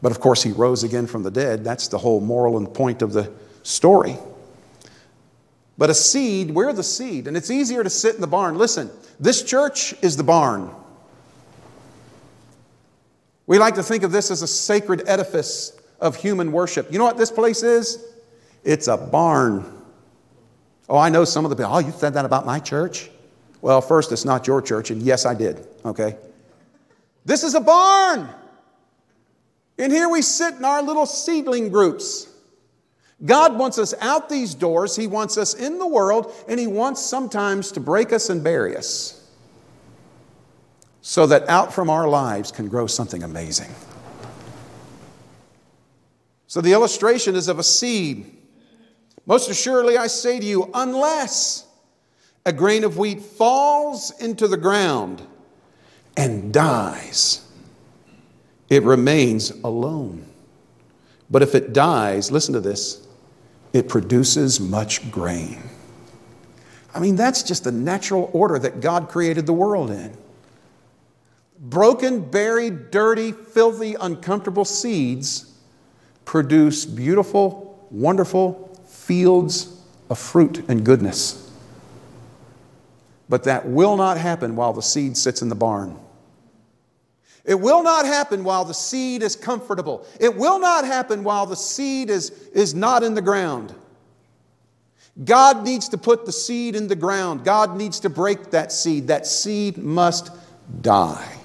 [0.00, 1.62] But of course, he rose again from the dead.
[1.62, 3.32] That's the whole moral and point of the
[3.62, 4.16] story.
[5.78, 8.56] But a seed, we're the seed, and it's easier to sit in the barn.
[8.58, 10.70] Listen, this church is the barn.
[13.46, 16.92] We like to think of this as a sacred edifice of human worship.
[16.92, 18.04] You know what this place is?
[18.64, 19.64] It's a barn.
[20.88, 23.10] Oh, I know some of the people, oh, you said that about my church?
[23.62, 26.16] Well, first, it's not your church, and yes, I did, okay?
[27.24, 28.28] This is a barn.
[29.78, 32.28] And here we sit in our little seedling groups.
[33.24, 37.00] God wants us out these doors, He wants us in the world, and He wants
[37.00, 39.20] sometimes to break us and bury us
[41.00, 43.70] so that out from our lives can grow something amazing.
[46.48, 48.38] So the illustration is of a seed.
[49.24, 51.66] Most assuredly, I say to you, unless
[52.44, 55.22] a grain of wheat falls into the ground
[56.16, 57.46] and dies,
[58.68, 60.26] it remains alone.
[61.30, 63.06] But if it dies, listen to this,
[63.72, 65.62] it produces much grain.
[66.94, 70.16] I mean, that's just the natural order that God created the world in
[71.58, 75.54] broken, buried, dirty, filthy, uncomfortable seeds
[76.24, 81.51] produce beautiful, wonderful fields of fruit and goodness.
[83.28, 85.98] But that will not happen while the seed sits in the barn.
[87.44, 90.06] It will not happen while the seed is comfortable.
[90.20, 93.74] It will not happen while the seed is, is not in the ground.
[95.24, 97.44] God needs to put the seed in the ground.
[97.44, 99.08] God needs to break that seed.
[99.08, 100.30] That seed must
[100.80, 101.36] die.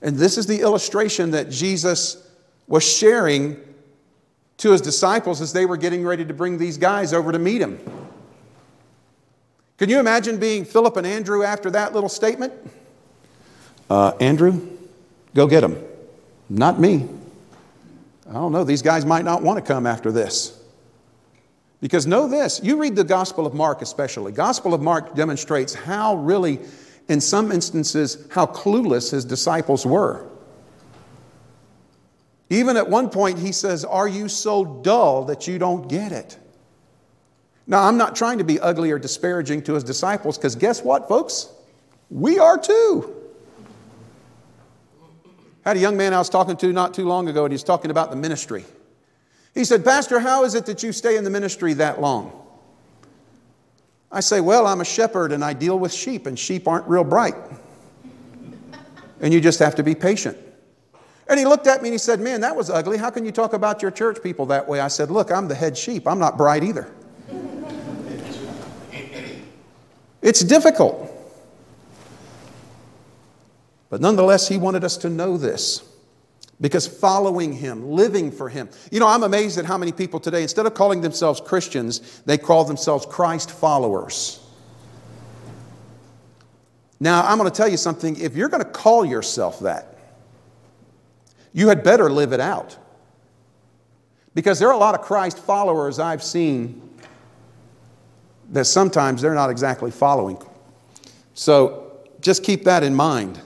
[0.00, 2.30] And this is the illustration that Jesus
[2.68, 3.58] was sharing
[4.58, 7.60] to his disciples as they were getting ready to bring these guys over to meet
[7.60, 7.78] him.
[9.78, 12.52] Can you imagine being Philip and Andrew after that little statement?
[13.90, 14.68] Uh, Andrew,
[15.34, 15.82] go get them.
[16.48, 17.08] Not me.
[18.28, 20.58] I don't know, these guys might not want to come after this.
[21.80, 24.32] Because know this, you read the Gospel of Mark especially.
[24.32, 26.58] Gospel of Mark demonstrates how really
[27.08, 30.26] in some instances, how clueless his disciples were.
[32.50, 36.38] Even at one point, he says, Are you so dull that you don't get it?
[37.66, 41.08] Now, I'm not trying to be ugly or disparaging to his disciples because guess what,
[41.08, 41.48] folks?
[42.10, 43.12] We are too.
[45.64, 47.64] I had a young man I was talking to not too long ago, and he's
[47.64, 48.64] talking about the ministry.
[49.52, 52.30] He said, Pastor, how is it that you stay in the ministry that long?
[54.12, 57.02] I say, Well, I'm a shepherd and I deal with sheep, and sheep aren't real
[57.02, 57.34] bright.
[59.20, 60.38] and you just have to be patient.
[61.28, 62.96] And he looked at me and he said, Man, that was ugly.
[62.96, 64.78] How can you talk about your church people that way?
[64.78, 66.06] I said, Look, I'm the head sheep.
[66.06, 66.88] I'm not bright either.
[70.26, 71.08] It's difficult.
[73.90, 75.88] But nonetheless, he wanted us to know this.
[76.60, 78.68] Because following him, living for him.
[78.90, 82.38] You know, I'm amazed at how many people today, instead of calling themselves Christians, they
[82.38, 84.40] call themselves Christ followers.
[86.98, 88.18] Now, I'm going to tell you something.
[88.18, 89.96] If you're going to call yourself that,
[91.52, 92.76] you had better live it out.
[94.34, 96.85] Because there are a lot of Christ followers I've seen
[98.50, 100.38] that sometimes they're not exactly following.
[101.34, 103.40] So just keep that in mind.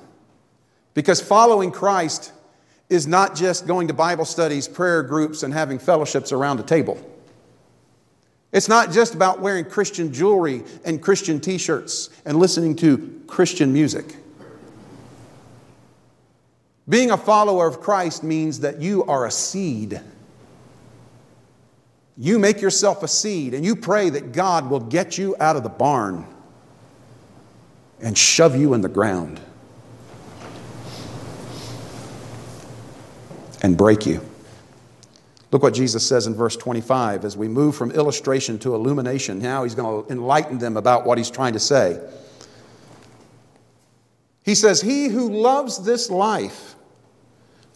[0.95, 2.33] Because following Christ
[2.89, 6.99] is not just going to Bible studies, prayer groups, and having fellowships around a table.
[8.53, 13.73] It's not just about wearing Christian jewelry and Christian t shirts and listening to Christian
[13.73, 14.17] music.
[16.89, 20.01] Being a follower of Christ means that you are a seed.
[22.17, 25.63] You make yourself a seed and you pray that God will get you out of
[25.63, 26.27] the barn
[28.01, 29.41] and shove you in the ground
[33.63, 34.21] and break you.
[35.53, 39.41] Look what Jesus says in verse 25 as we move from illustration to illumination.
[39.41, 42.01] Now he's going to enlighten them about what he's trying to say.
[44.45, 46.77] He says, He who loves this life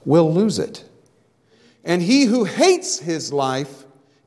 [0.05, 0.85] will lose it.
[1.85, 3.84] And he who hates his life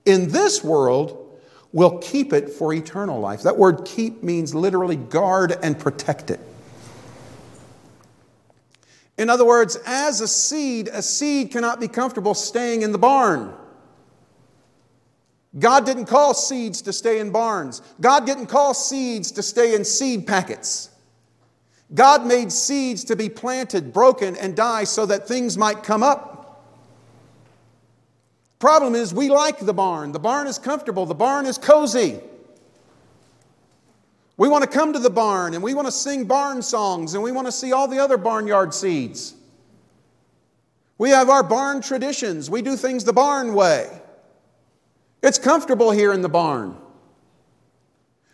[0.07, 1.39] in this world
[1.73, 3.43] will keep it for eternal life.
[3.43, 6.39] That word keep means literally guard and protect it.
[9.17, 13.53] In other words, as a seed, a seed cannot be comfortable staying in the barn.
[15.59, 17.81] God didn't call seeds to stay in barns.
[17.99, 20.89] God didn't call seeds to stay in seed packets.
[21.93, 26.36] God made seeds to be planted, broken, and die so that things might come up.
[28.59, 30.11] Problem is, we like the barn.
[30.11, 32.19] The barn is comfortable, the barn is cozy.
[34.37, 37.23] We want to come to the barn and we want to sing barn songs and
[37.23, 39.33] we want to see all the other barnyard seeds.
[40.99, 42.49] We have our barn traditions.
[42.49, 43.89] We do things the barn way.
[45.23, 46.77] It's comfortable here in the barn.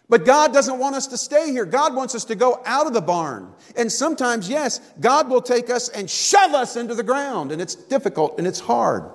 [0.10, 1.66] But God doesn't want us to stay here.
[1.66, 3.54] God wants us to go out of the barn.
[3.78, 7.52] And sometimes, yes, God will take us and shove us into the ground.
[7.54, 9.10] And it's difficult and it's hard.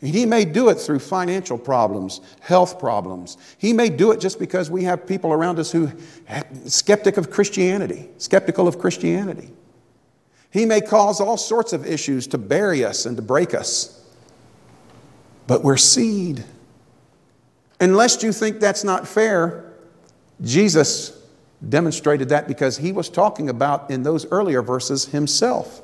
[0.00, 3.36] And he may do it through financial problems, health problems.
[3.58, 5.90] He may do it just because we have people around us who
[6.28, 9.50] are skeptic of Christianity, skeptical of Christianity.
[10.50, 13.96] He may cause all sorts of issues to bury us and to break us.
[15.46, 16.44] But we're seed.
[17.78, 19.72] Unless you think that's not fair,
[20.40, 21.16] Jesus
[21.68, 25.82] demonstrated that because he was talking about in those earlier verses himself.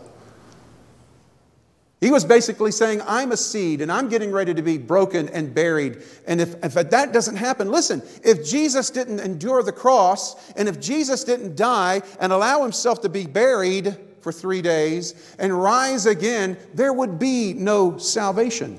[2.00, 5.54] He was basically saying, I'm a seed and I'm getting ready to be broken and
[5.54, 6.02] buried.
[6.26, 10.78] And if, if that doesn't happen, listen, if Jesus didn't endure the cross and if
[10.78, 16.58] Jesus didn't die and allow himself to be buried for three days and rise again,
[16.74, 18.78] there would be no salvation.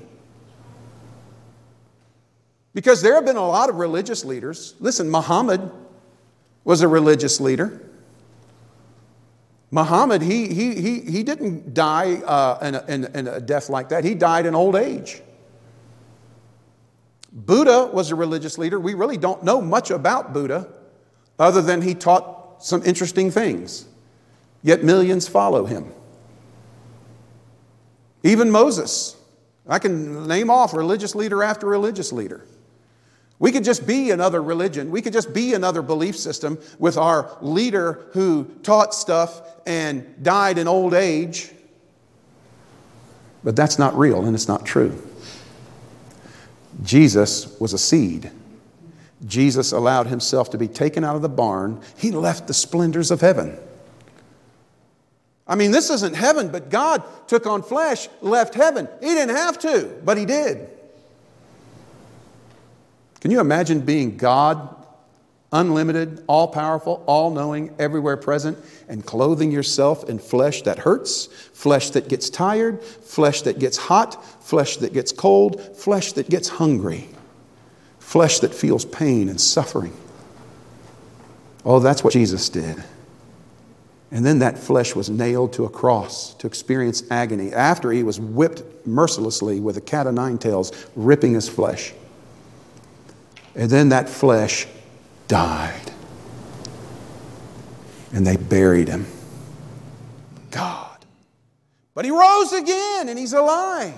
[2.75, 4.75] Because there have been a lot of religious leaders.
[4.79, 5.71] Listen, Muhammad
[6.63, 7.86] was a religious leader.
[9.69, 13.89] Muhammad, he, he, he, he didn't die uh, in, a, in, in a death like
[13.89, 14.03] that.
[14.03, 15.21] He died in old age.
[17.31, 18.79] Buddha was a religious leader.
[18.79, 20.67] We really don't know much about Buddha
[21.37, 23.85] other than he taught some interesting things.
[24.63, 25.91] Yet millions follow him.
[28.23, 29.15] Even Moses.
[29.67, 32.45] I can name off religious leader after religious leader.
[33.39, 34.89] We could just be another religion.
[34.89, 40.57] We could just be another belief system with our leader who taught stuff and died
[40.57, 41.51] in old age.
[43.43, 45.01] But that's not real and it's not true.
[46.83, 48.31] Jesus was a seed.
[49.25, 51.81] Jesus allowed himself to be taken out of the barn.
[51.95, 53.57] He left the splendors of heaven.
[55.47, 58.87] I mean, this isn't heaven, but God took on flesh, left heaven.
[58.99, 60.69] He didn't have to, but He did.
[63.19, 64.75] Can you imagine being God,
[65.51, 71.89] unlimited, all powerful, all knowing, everywhere present, and clothing yourself in flesh that hurts, flesh
[71.91, 77.07] that gets tired, flesh that gets hot, flesh that gets cold, flesh that gets hungry,
[77.99, 79.93] flesh that feels pain and suffering?
[81.65, 82.83] Oh, that's what Jesus did.
[84.11, 88.19] And then that flesh was nailed to a cross to experience agony after he was
[88.19, 91.93] whipped mercilessly with a cat o' nine tails, ripping his flesh.
[93.57, 94.67] And then that flesh
[95.27, 95.91] died.
[98.13, 99.07] And they buried him.
[100.51, 101.05] God.
[101.95, 103.95] But he rose again and he's alive.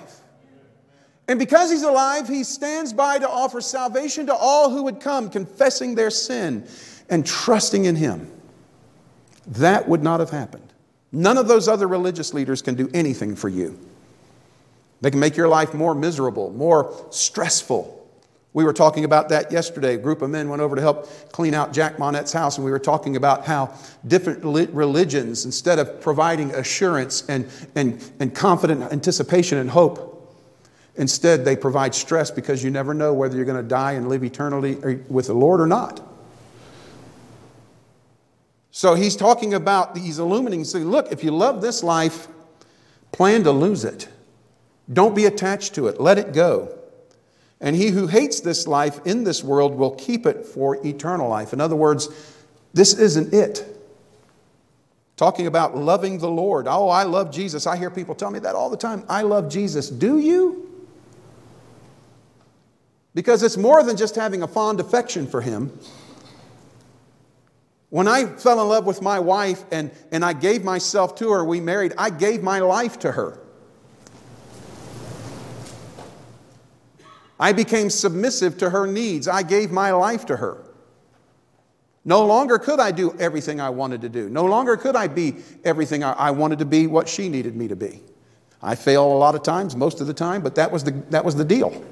[1.27, 5.29] And because he's alive, he stands by to offer salvation to all who would come,
[5.29, 6.65] confessing their sin
[7.09, 8.31] and trusting in him.
[9.45, 10.73] That would not have happened.
[11.11, 13.77] None of those other religious leaders can do anything for you.
[15.01, 17.98] They can make your life more miserable, more stressful,
[18.53, 19.93] we were talking about that yesterday.
[19.93, 22.71] A group of men went over to help clean out Jack Monette's house, and we
[22.71, 23.73] were talking about how
[24.07, 30.09] different religions, instead of providing assurance and, and, and confident anticipation and hope,
[30.95, 34.23] instead they provide stress because you never know whether you're going to die and live
[34.23, 36.01] eternally eh, with the Lord or not.
[38.71, 42.27] So he's talking about, he's illuminating, saying, look, if you love this life,
[43.11, 44.07] plan to lose it.
[44.91, 46.78] Don't be attached to it, let it go.
[47.61, 51.51] And he who hates this life in this world will keep it for eternal life.
[51.51, 52.07] In other words,
[52.73, 53.65] this isn't it.
[55.17, 56.67] Talking about loving the Lord.
[56.67, 57.67] Oh, I love Jesus.
[57.67, 59.03] I hear people tell me that all the time.
[59.09, 59.89] I love Jesus.
[59.89, 60.69] Do you?
[63.13, 65.77] Because it's more than just having a fond affection for him.
[67.89, 71.43] When I fell in love with my wife and, and I gave myself to her,
[71.43, 73.41] we married, I gave my life to her.
[77.39, 79.27] I became submissive to her needs.
[79.27, 80.65] I gave my life to her.
[82.03, 84.29] No longer could I do everything I wanted to do.
[84.29, 87.67] No longer could I be everything I, I wanted to be, what she needed me
[87.67, 88.01] to be.
[88.61, 91.23] I fail a lot of times, most of the time, but that was the, that
[91.23, 91.85] was the deal.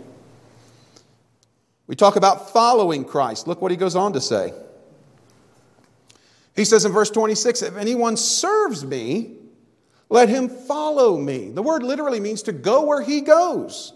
[1.87, 3.47] We talk about following Christ.
[3.47, 4.53] Look what he goes on to say.
[6.55, 9.35] He says in verse 26 If anyone serves me,
[10.09, 11.51] let him follow me.
[11.51, 13.93] The word literally means to go where he goes.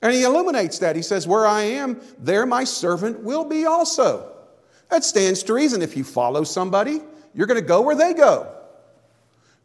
[0.00, 0.96] And he illuminates that.
[0.96, 4.32] He says, Where I am, there my servant will be also.
[4.90, 5.82] That stands to reason.
[5.82, 7.00] If you follow somebody,
[7.34, 8.52] you're going to go where they go.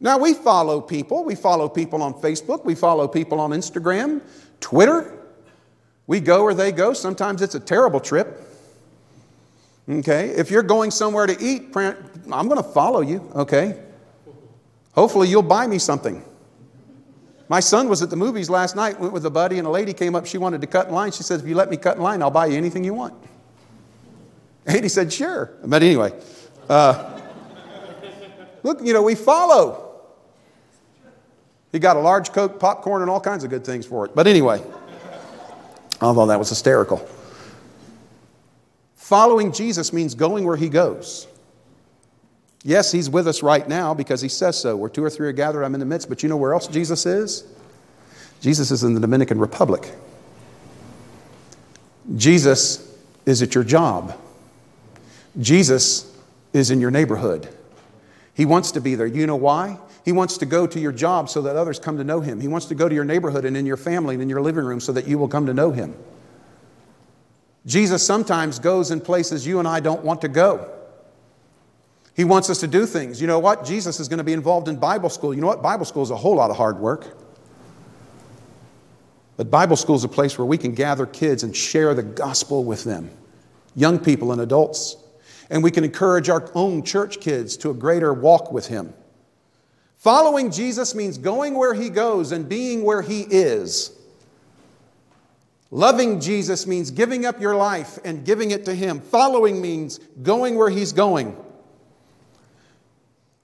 [0.00, 1.24] Now, we follow people.
[1.24, 2.64] We follow people on Facebook.
[2.64, 4.20] We follow people on Instagram,
[4.60, 5.18] Twitter.
[6.06, 6.92] We go where they go.
[6.92, 8.42] Sometimes it's a terrible trip.
[9.88, 10.30] Okay?
[10.30, 13.30] If you're going somewhere to eat, I'm going to follow you.
[13.34, 13.80] Okay?
[14.92, 16.24] Hopefully, you'll buy me something.
[17.54, 19.92] My son was at the movies last night, went with a buddy, and a lady
[19.92, 20.26] came up.
[20.26, 21.12] She wanted to cut in line.
[21.12, 23.14] She said, If you let me cut in line, I'll buy you anything you want.
[24.66, 25.52] And he said, Sure.
[25.64, 26.12] But anyway,
[26.68, 27.20] uh,
[28.64, 30.00] look, you know, we follow.
[31.70, 34.16] He got a large Coke, popcorn, and all kinds of good things for it.
[34.16, 34.60] But anyway,
[36.00, 37.08] although that was hysterical.
[38.96, 41.28] Following Jesus means going where he goes.
[42.66, 44.74] Yes, he's with us right now because he says so.
[44.74, 46.08] Where two or three are gathered, I'm in the midst.
[46.08, 47.44] But you know where else Jesus is?
[48.40, 49.92] Jesus is in the Dominican Republic.
[52.16, 52.90] Jesus
[53.26, 54.18] is at your job.
[55.38, 56.10] Jesus
[56.54, 57.48] is in your neighborhood.
[58.32, 59.06] He wants to be there.
[59.06, 59.78] You know why?
[60.04, 62.40] He wants to go to your job so that others come to know him.
[62.40, 64.64] He wants to go to your neighborhood and in your family and in your living
[64.64, 65.94] room so that you will come to know him.
[67.66, 70.70] Jesus sometimes goes in places you and I don't want to go.
[72.14, 73.20] He wants us to do things.
[73.20, 73.64] You know what?
[73.64, 75.34] Jesus is going to be involved in Bible school.
[75.34, 75.62] You know what?
[75.62, 77.18] Bible school is a whole lot of hard work.
[79.36, 82.62] But Bible school is a place where we can gather kids and share the gospel
[82.62, 83.10] with them,
[83.74, 84.96] young people and adults.
[85.50, 88.94] And we can encourage our own church kids to a greater walk with Him.
[89.96, 93.90] Following Jesus means going where He goes and being where He is.
[95.72, 99.00] Loving Jesus means giving up your life and giving it to Him.
[99.00, 101.36] Following means going where He's going.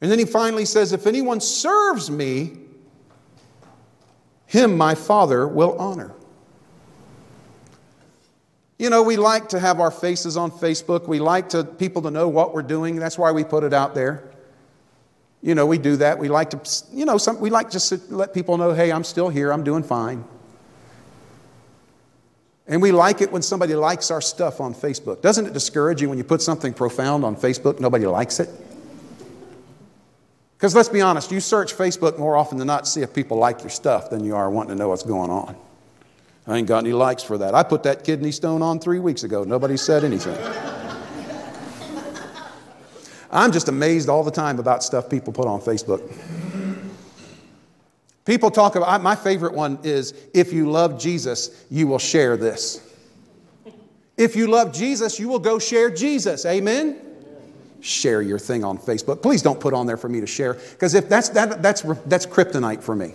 [0.01, 2.57] And then he finally says, If anyone serves me,
[4.47, 6.13] him my Father will honor.
[8.79, 11.07] You know, we like to have our faces on Facebook.
[11.07, 12.97] We like to people to know what we're doing.
[12.97, 14.25] That's why we put it out there.
[15.43, 16.19] You know, we do that.
[16.19, 19.05] We like to, you know, some, we like just to let people know, hey, I'm
[19.05, 19.53] still here.
[19.53, 20.25] I'm doing fine.
[22.67, 25.21] And we like it when somebody likes our stuff on Facebook.
[25.23, 28.49] Doesn't it discourage you when you put something profound on Facebook, nobody likes it?
[30.61, 33.39] Because let's be honest, you search Facebook more often than not to see if people
[33.39, 35.57] like your stuff than you are wanting to know what's going on.
[36.47, 37.55] I ain't got any likes for that.
[37.55, 39.43] I put that kidney stone on three weeks ago.
[39.43, 40.37] Nobody said anything.
[43.31, 46.03] I'm just amazed all the time about stuff people put on Facebook.
[48.27, 52.87] People talk about, my favorite one is if you love Jesus, you will share this.
[54.19, 56.45] If you love Jesus, you will go share Jesus.
[56.45, 57.10] Amen?
[57.81, 59.23] Share your thing on Facebook.
[59.23, 62.27] Please don't put on there for me to share, because if that's, that, that's, that's
[62.27, 63.15] kryptonite for me.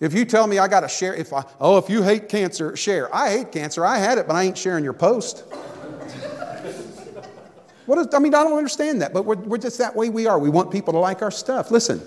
[0.00, 2.76] If you tell me I got to share, if I, oh, if you hate cancer,
[2.76, 3.14] share.
[3.14, 3.86] I hate cancer.
[3.86, 5.44] I had it, but I ain't sharing your post.
[7.86, 10.26] what is, I mean, I don't understand that, but we're, we're just that way we
[10.26, 10.38] are.
[10.38, 11.70] We want people to like our stuff.
[11.70, 12.02] Listen,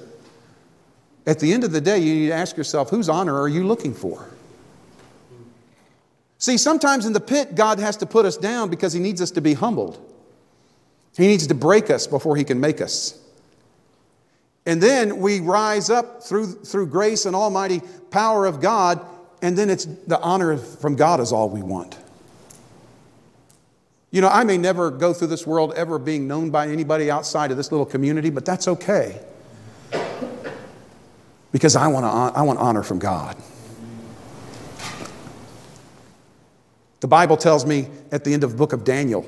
[1.25, 3.65] at the end of the day, you need to ask yourself, whose honor are you
[3.65, 4.29] looking for?
[6.37, 9.31] See, sometimes in the pit, God has to put us down because He needs us
[9.31, 9.99] to be humbled.
[11.17, 13.19] He needs to break us before He can make us.
[14.67, 19.03] And then we rise up through, through grace and almighty power of God,
[19.41, 21.97] and then it's the honor from God is all we want.
[24.11, 27.51] You know, I may never go through this world ever being known by anybody outside
[27.51, 29.19] of this little community, but that's okay.
[31.51, 33.35] Because I want, to, I want honor from God.
[36.99, 39.25] The Bible tells me at the end of the book of Daniel,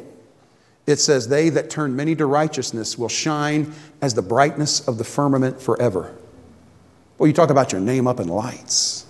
[0.89, 5.03] it says, They that turn many to righteousness will shine as the brightness of the
[5.03, 6.15] firmament forever.
[7.17, 9.05] Well, you talk about your name up in lights.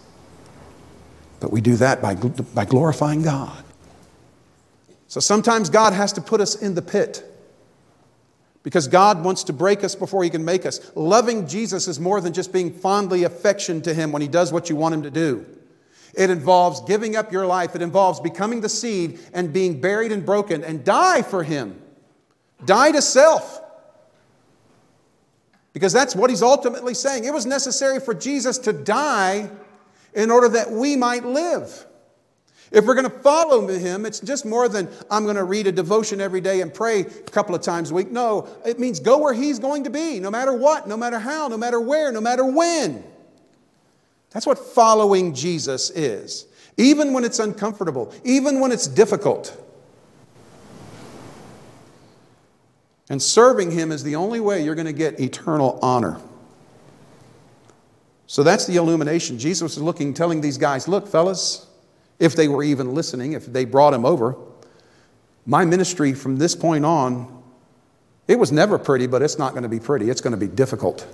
[1.40, 3.64] But we do that by, by glorifying God.
[5.08, 7.24] So sometimes God has to put us in the pit
[8.62, 10.92] because God wants to break us before He can make us.
[10.96, 14.70] Loving Jesus is more than just being fondly affectioned to Him when He does what
[14.70, 15.46] you want Him to do.
[16.16, 20.26] It involves giving up your life, it involves becoming the seed and being buried and
[20.26, 21.80] broken and die for Him.
[22.66, 23.62] Die to self.
[25.74, 27.26] Because that's what He's ultimately saying.
[27.26, 29.50] It was necessary for Jesus to die
[30.14, 31.86] in order that we might live.
[32.72, 35.72] If we're going to follow him, it's just more than I'm going to read a
[35.72, 38.12] devotion every day and pray a couple of times a week.
[38.12, 41.48] No, it means go where he's going to be, no matter what, no matter how,
[41.48, 43.04] no matter where, no matter when.
[44.32, 46.46] That's what following Jesus is,
[46.78, 49.56] even when it's uncomfortable, even when it's difficult.
[53.10, 56.20] And serving him is the only way you're going to get eternal honor.
[58.28, 59.40] So that's the illumination.
[59.40, 61.66] Jesus was looking, telling these guys, look, fellas,
[62.20, 64.36] if they were even listening, if they brought him over,
[65.48, 67.42] my ministry from this point on,
[68.28, 70.12] it was never pretty, but it's not going to be pretty.
[70.12, 71.08] It's going to be difficult.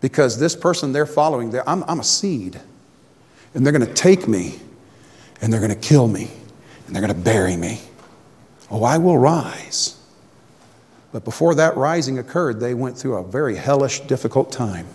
[0.00, 2.60] Because this person they're following, they're, I'm, I'm a seed.
[3.54, 4.58] And they're going to take me,
[5.40, 6.30] and they're going to kill me,
[6.86, 7.80] and they're going to bury me.
[8.70, 9.96] Oh, I will rise.
[11.12, 14.86] But before that rising occurred, they went through a very hellish, difficult time.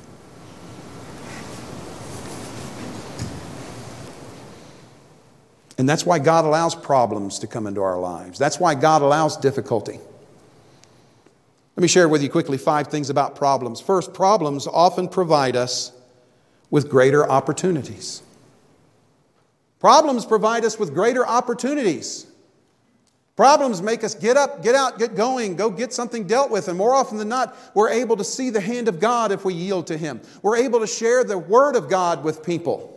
[5.78, 8.40] And that's why God allows problems to come into our lives.
[8.40, 10.00] That's why God allows difficulty.
[11.76, 13.82] Let me share with you quickly five things about problems.
[13.82, 15.92] First, problems often provide us
[16.70, 18.22] with greater opportunities.
[19.80, 22.28] Problems provide us with greater opportunities.
[23.36, 26.70] Problems make us get up, get out, get going, go get something dealt with.
[26.70, 29.54] And more often than not, we're able to see the hand of God if we
[29.54, 30.22] yield to Him.
[30.42, 32.92] We're able to share the Word of God with people.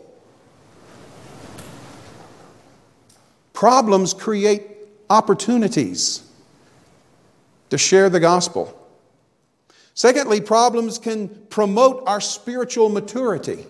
[3.53, 4.62] Problems create
[5.11, 6.28] opportunities
[7.71, 8.75] to share the gospel.
[9.95, 13.66] Secondly, problems can promote our spiritual maturity.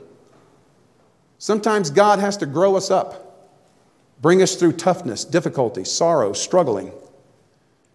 [1.38, 3.56] Sometimes God has to grow us up,
[4.20, 6.92] bring us through toughness, difficulty, sorrow, struggling.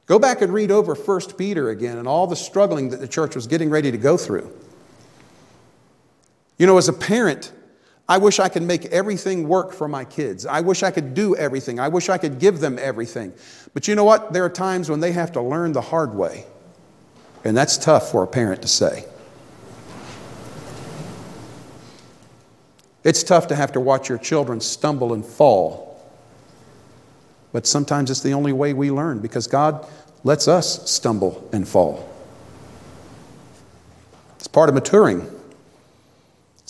[0.05, 3.35] Go back and read over 1 Peter again and all the struggling that the church
[3.35, 4.51] was getting ready to go through.
[6.57, 7.51] You know, as a parent,
[8.07, 10.45] I wish I could make everything work for my kids.
[10.45, 11.79] I wish I could do everything.
[11.79, 13.33] I wish I could give them everything.
[13.73, 14.33] But you know what?
[14.33, 16.45] There are times when they have to learn the hard way.
[17.45, 19.05] And that's tough for a parent to say.
[23.03, 25.89] It's tough to have to watch your children stumble and fall.
[27.51, 29.87] But sometimes it's the only way we learn because God
[30.23, 32.09] lets us stumble and fall.
[34.37, 35.29] It's part of maturing.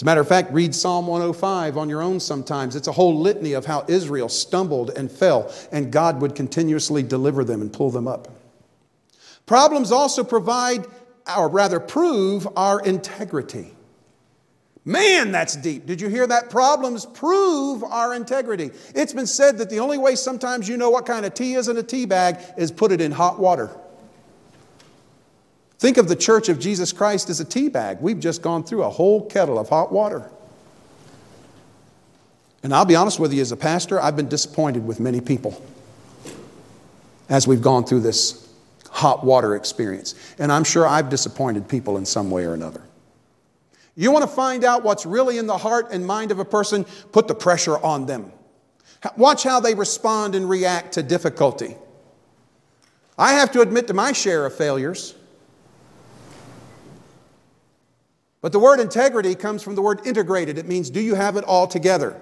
[0.03, 2.75] A matter of fact, read Psalm 105 on your own sometimes.
[2.75, 7.45] It's a whole litany of how Israel stumbled and fell, and God would continuously deliver
[7.45, 8.27] them and pull them up.
[9.45, 10.85] Problems also provide,
[11.37, 13.71] or rather prove, our integrity.
[14.83, 15.85] Man, that's deep.
[15.85, 16.49] Did you hear that?
[16.49, 18.71] Problems prove our integrity.
[18.93, 21.69] It's been said that the only way sometimes you know what kind of tea is
[21.69, 23.73] in a tea bag is put it in hot water.
[25.83, 27.97] Think of the church of Jesus Christ as a tea bag.
[27.99, 30.31] We've just gone through a whole kettle of hot water.
[32.63, 35.61] And I'll be honest with you, as a pastor, I've been disappointed with many people
[37.27, 38.47] as we've gone through this
[38.91, 40.15] hot water experience.
[40.39, 42.81] And I'm sure I've disappointed people in some way or another.
[43.97, 46.85] You want to find out what's really in the heart and mind of a person?
[47.11, 48.31] Put the pressure on them.
[49.17, 51.75] Watch how they respond and react to difficulty.
[53.17, 55.15] I have to admit to my share of failures.
[58.43, 60.57] But the word integrity comes from the word integrated.
[60.57, 62.19] It means, do you have it all together?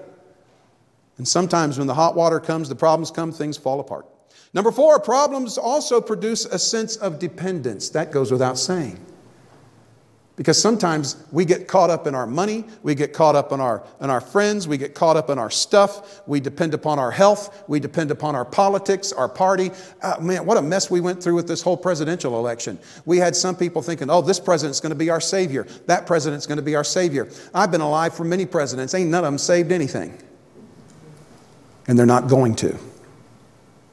[1.17, 4.05] And sometimes when the hot water comes, the problems come, things fall apart.
[4.53, 7.89] Number four, problems also produce a sense of dependence.
[7.89, 9.03] That goes without saying.
[10.41, 13.83] Because sometimes we get caught up in our money, we get caught up in our,
[14.01, 17.63] in our friends, we get caught up in our stuff, we depend upon our health,
[17.67, 19.69] we depend upon our politics, our party.
[20.01, 22.79] Uh, man, what a mess we went through with this whole presidential election.
[23.05, 26.47] We had some people thinking, oh, this president's going to be our savior, that president's
[26.47, 27.29] going to be our savior.
[27.53, 30.17] I've been alive for many presidents, ain't none of them saved anything.
[31.87, 32.79] And they're not going to.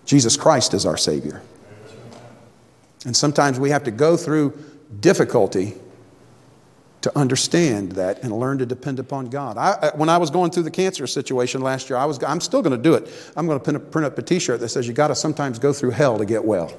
[0.06, 1.42] Jesus Christ is our savior.
[3.04, 4.58] And sometimes we have to go through
[4.98, 5.74] difficulty
[7.02, 9.56] to understand that and learn to depend upon God.
[9.56, 12.60] I, when I was going through the cancer situation last year, I was, I'm still
[12.60, 13.08] going to do it.
[13.36, 15.72] I'm going to print, up a t shirt that says, You got to sometimes go
[15.72, 16.72] through hell to get well.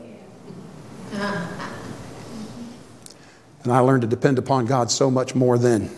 [3.64, 5.90] and I learned to depend upon God so much more then.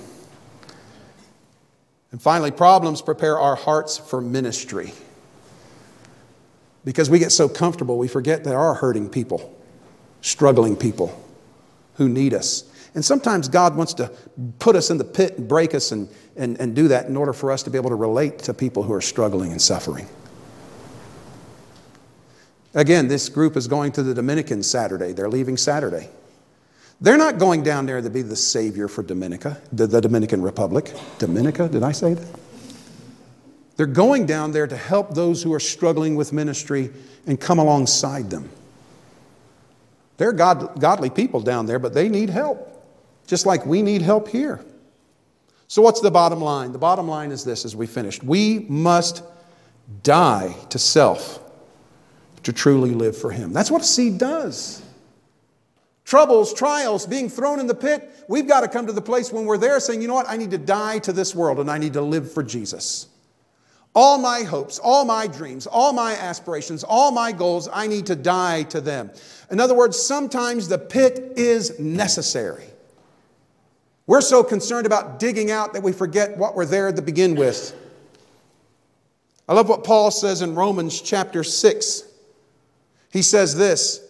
[2.11, 4.93] And finally, problems prepare our hearts for ministry.
[6.84, 9.55] Because we get so comfortable, we forget there are hurting people,
[10.22, 11.19] struggling people
[11.95, 12.70] who need us.
[12.94, 14.12] And sometimes God wants to
[14.60, 17.32] put us in the pit and break us and, and, and do that in order
[17.32, 20.08] for us to be able to relate to people who are struggling and suffering.
[22.74, 25.14] Again, this group is going to the Dominican Saturday.
[25.14, 26.10] They're leaving Saturday.
[27.02, 30.94] They're not going down there to be the savior for Dominica, the, the Dominican Republic.
[31.18, 32.39] Dominica, did I say that?
[33.76, 36.92] They're going down there to help those who are struggling with ministry
[37.26, 38.50] and come alongside them.
[40.18, 42.80] They're God, godly people down there, but they need help,
[43.32, 44.59] just like we need help here.
[45.69, 46.73] So, what's the bottom line?
[46.73, 49.23] The bottom line is this as we finished we must
[50.03, 51.39] die to self
[52.43, 53.53] to truly live for Him.
[53.53, 54.84] That's what a seed does.
[56.03, 59.45] Troubles, trials, being thrown in the pit, we've got to come to the place when
[59.45, 61.77] we're there saying, you know what, I need to die to this world and I
[61.77, 63.07] need to live for Jesus.
[63.95, 68.15] All my hopes, all my dreams, all my aspirations, all my goals, I need to
[68.17, 69.09] die to them.
[69.49, 72.70] In other words, sometimes the pit is necessary.
[74.08, 77.76] We're so concerned about digging out that we forget what we're there to begin with.
[79.47, 82.04] I love what Paul says in Romans chapter 6.
[83.12, 84.02] He says this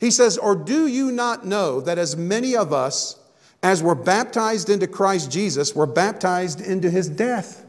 [0.00, 3.18] He says, Or do you not know that as many of us
[3.62, 7.65] as were baptized into Christ Jesus were baptized into his death?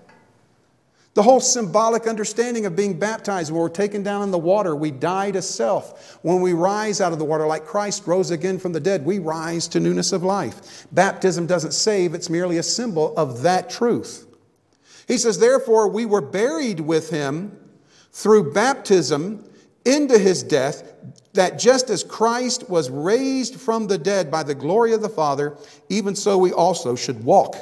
[1.18, 4.91] The whole symbolic understanding of being baptized, when we're taken down in the water, we
[4.91, 6.20] die to self.
[6.22, 9.18] When we rise out of the water, like Christ rose again from the dead, we
[9.18, 10.86] rise to newness of life.
[10.91, 14.28] Baptism doesn't save, it's merely a symbol of that truth.
[15.07, 17.57] He says, Therefore, we were buried with him
[18.11, 19.43] through baptism
[19.86, 20.93] into his death,
[21.34, 25.57] that just as Christ was raised from the dead by the glory of the Father,
[25.89, 27.55] even so we also should walk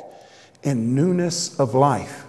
[0.62, 2.25] in newness of life.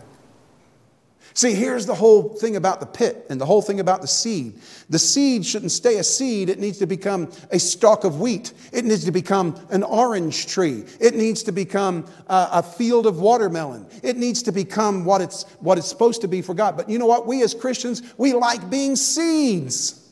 [1.37, 4.59] See, here's the whole thing about the pit and the whole thing about the seed.
[4.89, 8.55] The seed shouldn't stay a seed, it needs to become a stalk of wheat.
[8.73, 10.85] It needs to become an orange tree.
[10.99, 13.87] It needs to become a, a field of watermelon.
[14.03, 16.75] It needs to become what it's, what it's supposed to be for God.
[16.75, 17.27] But you know what?
[17.27, 20.06] We as Christians, we like being seeds.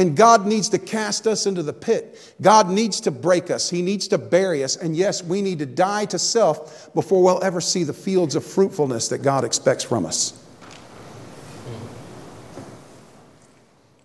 [0.00, 2.34] And God needs to cast us into the pit.
[2.40, 3.68] God needs to break us.
[3.68, 4.76] He needs to bury us.
[4.76, 8.42] And yes, we need to die to self before we'll ever see the fields of
[8.42, 10.42] fruitfulness that God expects from us.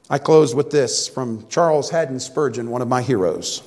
[0.09, 3.63] I close with this from Charles Haddon Spurgeon, one of my heroes,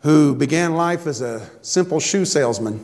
[0.00, 2.82] who began life as a simple shoe salesman,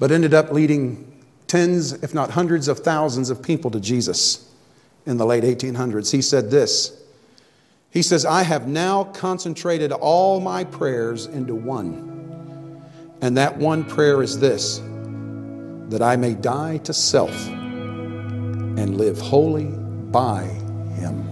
[0.00, 4.49] but ended up leading tens, if not hundreds of thousands of people to Jesus
[5.06, 6.10] in the late 1800s.
[6.12, 7.00] He said this
[7.90, 12.08] He says, I have now concentrated all my prayers into one.
[13.22, 14.80] And that one prayer is this
[15.90, 20.44] that I may die to self and live wholly by
[20.94, 21.26] Him.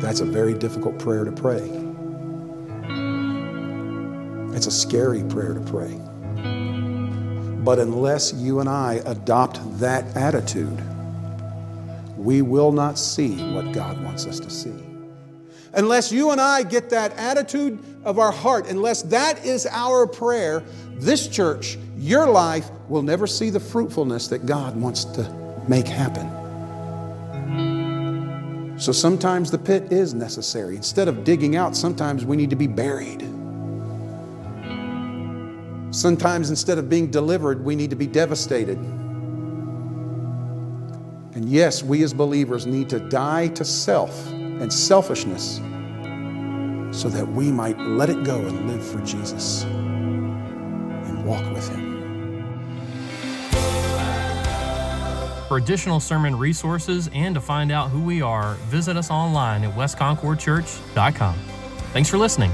[0.00, 1.70] That's a very difficult prayer to pray.
[4.56, 6.00] It's a scary prayer to pray.
[7.60, 10.82] But unless you and I adopt that attitude,
[12.16, 14.74] we will not see what God wants us to see.
[15.74, 20.64] Unless you and I get that attitude of our heart, unless that is our prayer,
[20.94, 25.30] this church, your life, will never see the fruitfulness that God wants to
[25.68, 26.28] make happen.
[28.78, 30.76] So sometimes the pit is necessary.
[30.76, 33.22] Instead of digging out, sometimes we need to be buried.
[36.00, 38.78] Sometimes instead of being delivered, we need to be devastated.
[41.34, 45.56] And yes, we as believers need to die to self and selfishness
[46.90, 51.90] so that we might let it go and live for Jesus and walk with Him.
[55.48, 59.76] For additional sermon resources and to find out who we are, visit us online at
[59.76, 61.34] westconcordchurch.com.
[61.92, 62.52] Thanks for listening.